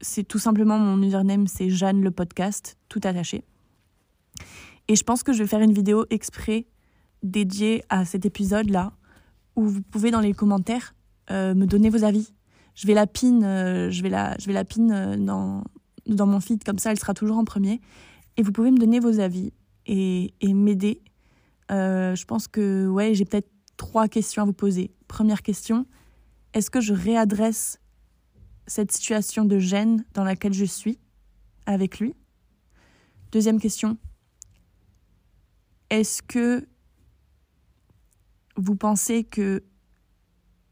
C'est 0.00 0.24
tout 0.24 0.38
simplement 0.38 0.78
mon 0.78 1.02
username, 1.02 1.46
c'est 1.46 1.70
Jeanne 1.70 2.02
le 2.02 2.10
podcast, 2.10 2.76
tout 2.88 3.00
attaché. 3.04 3.44
Et 4.88 4.96
je 4.96 5.02
pense 5.02 5.22
que 5.22 5.32
je 5.32 5.42
vais 5.42 5.48
faire 5.48 5.60
une 5.60 5.72
vidéo 5.72 6.06
exprès 6.10 6.66
dédiée 7.22 7.82
à 7.88 8.04
cet 8.04 8.24
épisode-là, 8.24 8.92
où 9.56 9.66
vous 9.66 9.82
pouvez 9.82 10.10
dans 10.10 10.20
les 10.20 10.32
commentaires 10.32 10.94
euh, 11.30 11.54
me 11.54 11.66
donner 11.66 11.90
vos 11.90 12.04
avis. 12.04 12.32
Je 12.74 12.86
vais 12.86 12.94
la 12.94 13.06
pin, 13.06 13.42
euh, 13.42 13.90
je 13.90 14.02
vais 14.02 14.08
la, 14.08 14.36
je 14.38 14.46
vais 14.46 14.52
la 14.52 14.64
pin 14.64 14.90
euh, 14.90 15.16
dans, 15.16 15.64
dans 16.06 16.26
mon 16.26 16.40
feed, 16.40 16.62
comme 16.64 16.78
ça 16.78 16.92
elle 16.92 16.98
sera 16.98 17.12
toujours 17.12 17.36
en 17.38 17.44
premier. 17.44 17.80
Et 18.36 18.42
vous 18.42 18.52
pouvez 18.52 18.70
me 18.70 18.78
donner 18.78 19.00
vos 19.00 19.18
avis 19.18 19.52
et, 19.86 20.32
et 20.40 20.54
m'aider. 20.54 21.02
Je 21.70 22.24
pense 22.24 22.46
que 22.48 22.88
ouais, 22.88 23.14
j'ai 23.14 23.24
peut-être 23.24 23.50
trois 23.76 24.08
questions 24.08 24.42
à 24.42 24.46
vous 24.46 24.52
poser. 24.52 24.92
Première 25.08 25.42
question, 25.42 25.86
est-ce 26.54 26.70
que 26.70 26.80
je 26.80 26.94
réadresse 26.94 27.78
cette 28.68 28.92
situation 28.92 29.44
de 29.44 29.58
gêne 29.58 30.04
dans 30.14 30.24
laquelle 30.24 30.52
je 30.52 30.64
suis 30.64 30.98
avec 31.66 31.98
lui. 31.98 32.14
Deuxième 33.32 33.60
question, 33.60 33.98
est-ce 35.90 36.22
que 36.22 36.66
vous 38.56 38.76
pensez 38.76 39.24
que 39.24 39.64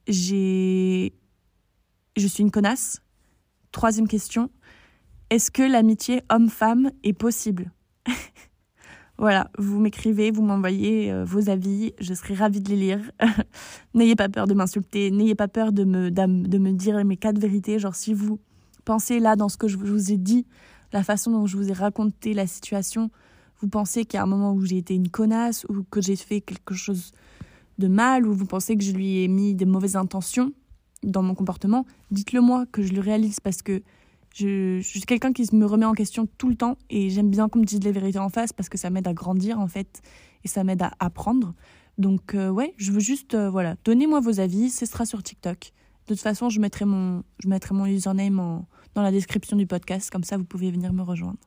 j'ai 0.06 1.14
je 2.16 2.26
suis 2.26 2.42
une 2.42 2.50
connasse? 2.50 3.02
Troisième 3.72 4.08
question, 4.08 4.50
est-ce 5.28 5.50
que 5.50 5.62
l'amitié 5.62 6.22
homme-femme 6.30 6.92
est 7.02 7.12
possible? 7.12 7.72
Voilà, 9.18 9.50
vous 9.56 9.80
m'écrivez, 9.80 10.30
vous 10.30 10.42
m'envoyez 10.42 11.10
euh, 11.10 11.24
vos 11.24 11.48
avis, 11.48 11.94
je 11.98 12.12
serai 12.12 12.34
ravie 12.34 12.60
de 12.60 12.68
les 12.68 12.76
lire. 12.76 13.00
n'ayez 13.94 14.14
pas 14.14 14.28
peur 14.28 14.46
de 14.46 14.52
m'insulter, 14.52 15.10
n'ayez 15.10 15.34
pas 15.34 15.48
peur 15.48 15.72
de 15.72 15.84
me, 15.84 16.10
de 16.10 16.58
me 16.58 16.72
dire 16.72 17.02
mes 17.04 17.16
quatre 17.16 17.38
vérités. 17.38 17.78
Genre, 17.78 17.94
si 17.94 18.12
vous 18.12 18.38
pensez 18.84 19.18
là 19.18 19.34
dans 19.34 19.48
ce 19.48 19.56
que 19.56 19.68
je 19.68 19.78
vous 19.78 20.12
ai 20.12 20.18
dit, 20.18 20.46
la 20.92 21.02
façon 21.02 21.30
dont 21.30 21.46
je 21.46 21.56
vous 21.56 21.70
ai 21.70 21.72
raconté 21.72 22.34
la 22.34 22.46
situation, 22.46 23.10
vous 23.60 23.68
pensez 23.68 24.04
qu'il 24.04 24.18
y 24.18 24.20
a 24.20 24.22
un 24.22 24.26
moment 24.26 24.52
où 24.52 24.64
j'ai 24.64 24.76
été 24.76 24.94
une 24.94 25.08
connasse 25.08 25.64
ou 25.70 25.82
que 25.90 26.02
j'ai 26.02 26.16
fait 26.16 26.42
quelque 26.42 26.74
chose 26.74 27.12
de 27.78 27.88
mal 27.88 28.26
ou 28.26 28.34
vous 28.34 28.46
pensez 28.46 28.76
que 28.76 28.84
je 28.84 28.92
lui 28.92 29.22
ai 29.22 29.28
mis 29.28 29.54
des 29.54 29.64
mauvaises 29.64 29.96
intentions 29.96 30.52
dans 31.02 31.22
mon 31.22 31.34
comportement, 31.34 31.86
dites-le 32.10 32.40
moi, 32.40 32.66
que 32.70 32.82
je 32.82 32.92
le 32.92 33.00
réalise 33.00 33.40
parce 33.40 33.62
que 33.62 33.82
je, 34.36 34.80
suis 34.82 35.00
quelqu'un 35.00 35.32
qui 35.32 35.48
me 35.54 35.64
remet 35.64 35.86
en 35.86 35.94
question 35.94 36.28
tout 36.36 36.50
le 36.50 36.56
temps 36.56 36.76
et 36.90 37.08
j'aime 37.08 37.30
bien 37.30 37.48
qu'on 37.48 37.60
me 37.60 37.64
dise 37.64 37.80
les 37.82 37.92
vérités 37.92 38.18
en 38.18 38.28
face 38.28 38.52
parce 38.52 38.68
que 38.68 38.76
ça 38.76 38.90
m'aide 38.90 39.08
à 39.08 39.14
grandir 39.14 39.58
en 39.58 39.66
fait 39.66 40.02
et 40.44 40.48
ça 40.48 40.62
m'aide 40.62 40.82
à 40.82 40.92
apprendre. 40.98 41.54
Donc 41.96 42.34
euh, 42.34 42.50
ouais, 42.50 42.74
je 42.76 42.92
veux 42.92 43.00
juste 43.00 43.32
euh, 43.32 43.48
voilà, 43.48 43.76
donnez-moi 43.84 44.20
vos 44.20 44.38
avis, 44.38 44.68
ce 44.68 44.84
sera 44.84 45.06
sur 45.06 45.22
TikTok. 45.22 45.72
De 46.06 46.14
toute 46.14 46.20
façon, 46.20 46.50
je 46.50 46.60
mettrai 46.60 46.84
mon 46.84 47.22
je 47.42 47.48
mettrai 47.48 47.74
mon 47.74 47.86
username 47.86 48.64
dans 48.94 49.02
la 49.02 49.10
description 49.10 49.56
du 49.56 49.66
podcast 49.66 50.10
comme 50.10 50.24
ça 50.24 50.36
vous 50.36 50.44
pouvez 50.44 50.70
venir 50.70 50.92
me 50.92 51.02
rejoindre. 51.02 51.38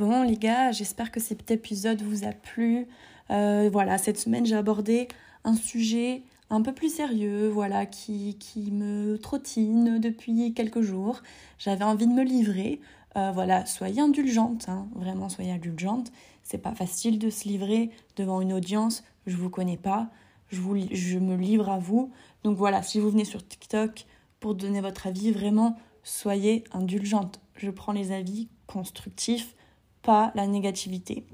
Bon 0.00 0.22
les 0.22 0.38
gars, 0.38 0.72
j'espère 0.72 1.10
que 1.12 1.20
cet 1.20 1.50
épisode 1.50 2.00
vous 2.00 2.24
a 2.26 2.32
plu. 2.32 2.86
Euh, 3.28 3.68
voilà, 3.70 3.98
cette 3.98 4.18
semaine 4.18 4.46
j'ai 4.46 4.56
abordé 4.56 5.08
un 5.44 5.54
sujet 5.54 6.22
un 6.48 6.62
peu 6.62 6.72
plus 6.72 6.88
sérieux, 6.88 7.50
voilà, 7.50 7.84
qui, 7.84 8.38
qui 8.38 8.70
me 8.70 9.18
trottine 9.18 9.98
depuis 9.98 10.54
quelques 10.54 10.80
jours. 10.80 11.20
J'avais 11.58 11.84
envie 11.84 12.06
de 12.06 12.14
me 12.14 12.24
livrer. 12.24 12.80
Euh, 13.16 13.30
voilà, 13.32 13.66
soyez 13.66 14.00
indulgente, 14.00 14.70
hein, 14.70 14.88
vraiment 14.94 15.28
soyez 15.28 15.52
indulgente. 15.52 16.10
C'est 16.44 16.56
pas 16.56 16.74
facile 16.74 17.18
de 17.18 17.28
se 17.28 17.46
livrer 17.46 17.90
devant 18.16 18.40
une 18.40 18.54
audience, 18.54 19.04
je 19.26 19.36
vous 19.36 19.50
connais 19.50 19.76
pas, 19.76 20.08
je, 20.48 20.62
vous, 20.62 20.78
je 20.90 21.18
me 21.18 21.36
livre 21.36 21.68
à 21.68 21.78
vous. 21.78 22.10
Donc 22.42 22.56
voilà, 22.56 22.82
si 22.82 23.00
vous 23.00 23.10
venez 23.10 23.26
sur 23.26 23.46
TikTok 23.46 24.06
pour 24.40 24.54
donner 24.54 24.80
votre 24.80 25.06
avis, 25.06 25.30
vraiment 25.30 25.76
soyez 26.04 26.64
indulgente. 26.72 27.42
Je 27.56 27.68
prends 27.68 27.92
les 27.92 28.12
avis 28.12 28.48
constructifs 28.66 29.54
pas 30.02 30.32
la 30.34 30.46
négativité. 30.46 31.26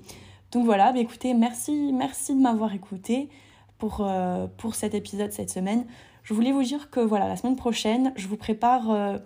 Donc 0.52 0.64
voilà, 0.64 0.92
bah 0.92 1.00
écoutez, 1.00 1.35
merci, 1.35 1.92
merci 1.92 2.35
de 2.35 2.40
m'avoir 2.40 2.72
écouté 2.72 3.29
pour, 3.79 3.98
euh, 4.00 4.46
pour 4.57 4.74
cet 4.74 4.94
épisode 4.94 5.33
cette 5.33 5.50
semaine. 5.50 5.87
Je 6.22 6.35
voulais 6.35 6.52
vous 6.52 6.62
dire 6.62 6.90
que 6.90 7.00
voilà, 7.00 7.29
la 7.29 7.37
semaine 7.37 7.57
prochaine, 7.57 8.12
je 8.16 8.26
vous 8.26 8.37
prépare 8.37 8.90
euh, 8.90 9.18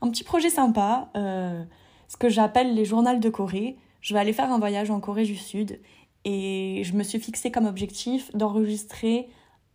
un 0.00 0.10
petit 0.10 0.24
projet 0.24 0.50
sympa, 0.50 1.10
euh, 1.16 1.62
ce 2.08 2.16
que 2.16 2.28
j'appelle 2.28 2.74
les 2.74 2.84
journaux 2.84 3.18
de 3.18 3.28
Corée. 3.28 3.76
Je 4.00 4.14
vais 4.14 4.20
aller 4.20 4.32
faire 4.32 4.52
un 4.52 4.58
voyage 4.58 4.90
en 4.90 5.00
Corée 5.00 5.24
du 5.24 5.36
Sud 5.36 5.78
et 6.24 6.82
je 6.84 6.92
me 6.94 7.02
suis 7.02 7.20
fixé 7.20 7.50
comme 7.50 7.66
objectif 7.66 8.34
d'enregistrer 8.34 9.28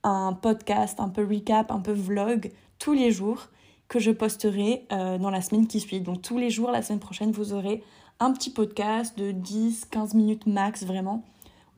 un 0.03 0.33
podcast, 0.33 0.99
un 0.99 1.09
peu 1.09 1.25
recap, 1.25 1.71
un 1.71 1.79
peu 1.79 1.91
vlog 1.91 2.51
tous 2.79 2.93
les 2.93 3.11
jours 3.11 3.47
que 3.87 3.99
je 3.99 4.11
posterai 4.11 4.85
dans 4.89 5.29
la 5.29 5.41
semaine 5.41 5.67
qui 5.67 5.79
suit. 5.79 6.01
Donc 6.01 6.21
tous 6.21 6.37
les 6.37 6.49
jours, 6.49 6.71
la 6.71 6.81
semaine 6.81 6.99
prochaine, 6.99 7.31
vous 7.31 7.53
aurez 7.53 7.83
un 8.19 8.31
petit 8.31 8.49
podcast 8.49 9.17
de 9.17 9.31
10-15 9.31 10.15
minutes 10.15 10.47
max 10.47 10.83
vraiment, 10.85 11.23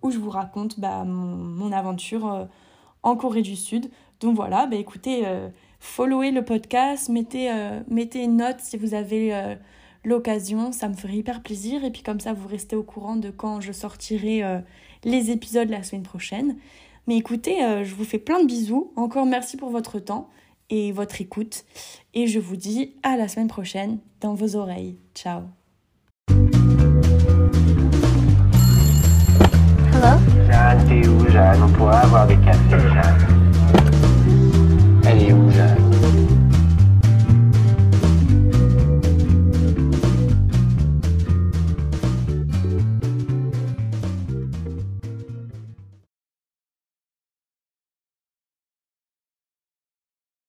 où 0.02 0.12
je 0.12 0.18
vous 0.18 0.30
raconte 0.30 0.80
bah, 0.80 1.04
mon, 1.04 1.72
aventure 1.72 2.32
euh, 2.32 2.46
en 3.04 3.16
Corée 3.16 3.42
du 3.42 3.56
Sud. 3.56 3.90
Donc 4.20 4.36
voilà, 4.36 4.66
bah, 4.66 4.78
écoutez, 4.78 5.26
euh, 5.26 5.50
followez 5.80 6.32
le 6.32 6.44
podcast, 6.44 7.10
mettez, 7.10 7.52
euh, 7.52 7.82
mettez 7.90 8.24
une 8.24 8.38
note 8.38 8.60
si 8.60 8.78
vous 8.78 8.94
avez 8.94 9.58
l'occasion, 10.06 10.72
ça 10.72 10.88
me 10.88 10.94
ferait 10.94 11.18
hyper 11.18 11.42
plaisir. 11.42 11.84
Et 11.84 11.92
puis 11.92 12.04
comme 12.04 12.20
ça, 12.20 12.34
vous 12.34 12.48
restez 12.48 12.76
au 12.76 12.84
courant 12.84 13.16
de 13.16 13.30
quand 13.30 13.62
je 13.62 13.72
sortirai 13.72 14.62
les 15.04 15.32
épisodes 15.32 15.70
la 15.70 15.84
semaine 15.84 16.04
prochaine. 16.04 16.56
Mais 17.08 17.18
écoutez, 17.18 17.58
je 17.84 17.96
vous 17.96 18.06
fais 18.06 18.20
plein 18.20 18.42
de 18.42 18.46
bisous. 18.46 18.94
Encore 18.96 19.26
merci 19.26 19.58
pour 19.58 19.70
votre 19.70 20.00
temps 20.00 20.30
et 20.70 20.92
votre 20.92 21.22
écoute. 21.22 21.66
Et 22.14 22.28
je 22.28 22.40
vous 22.40 22.56
dis 22.56 22.96
à 23.04 23.18
la 23.18 23.28
semaine 23.28 23.48
prochaine 23.48 24.00
dans 24.22 24.34
vos 24.34 24.56
oreilles. 24.56 24.98
Ciao 25.16 25.59
Jeanne, 30.02 30.86
t'es 30.88 31.08
où, 31.08 31.30
Jeanne 31.30 31.62
On 31.64 31.70
pourrait 31.70 31.98
avoir 31.98 32.26
des 32.26 32.38
cafés, 32.38 32.60
Jeanne. 32.72 33.39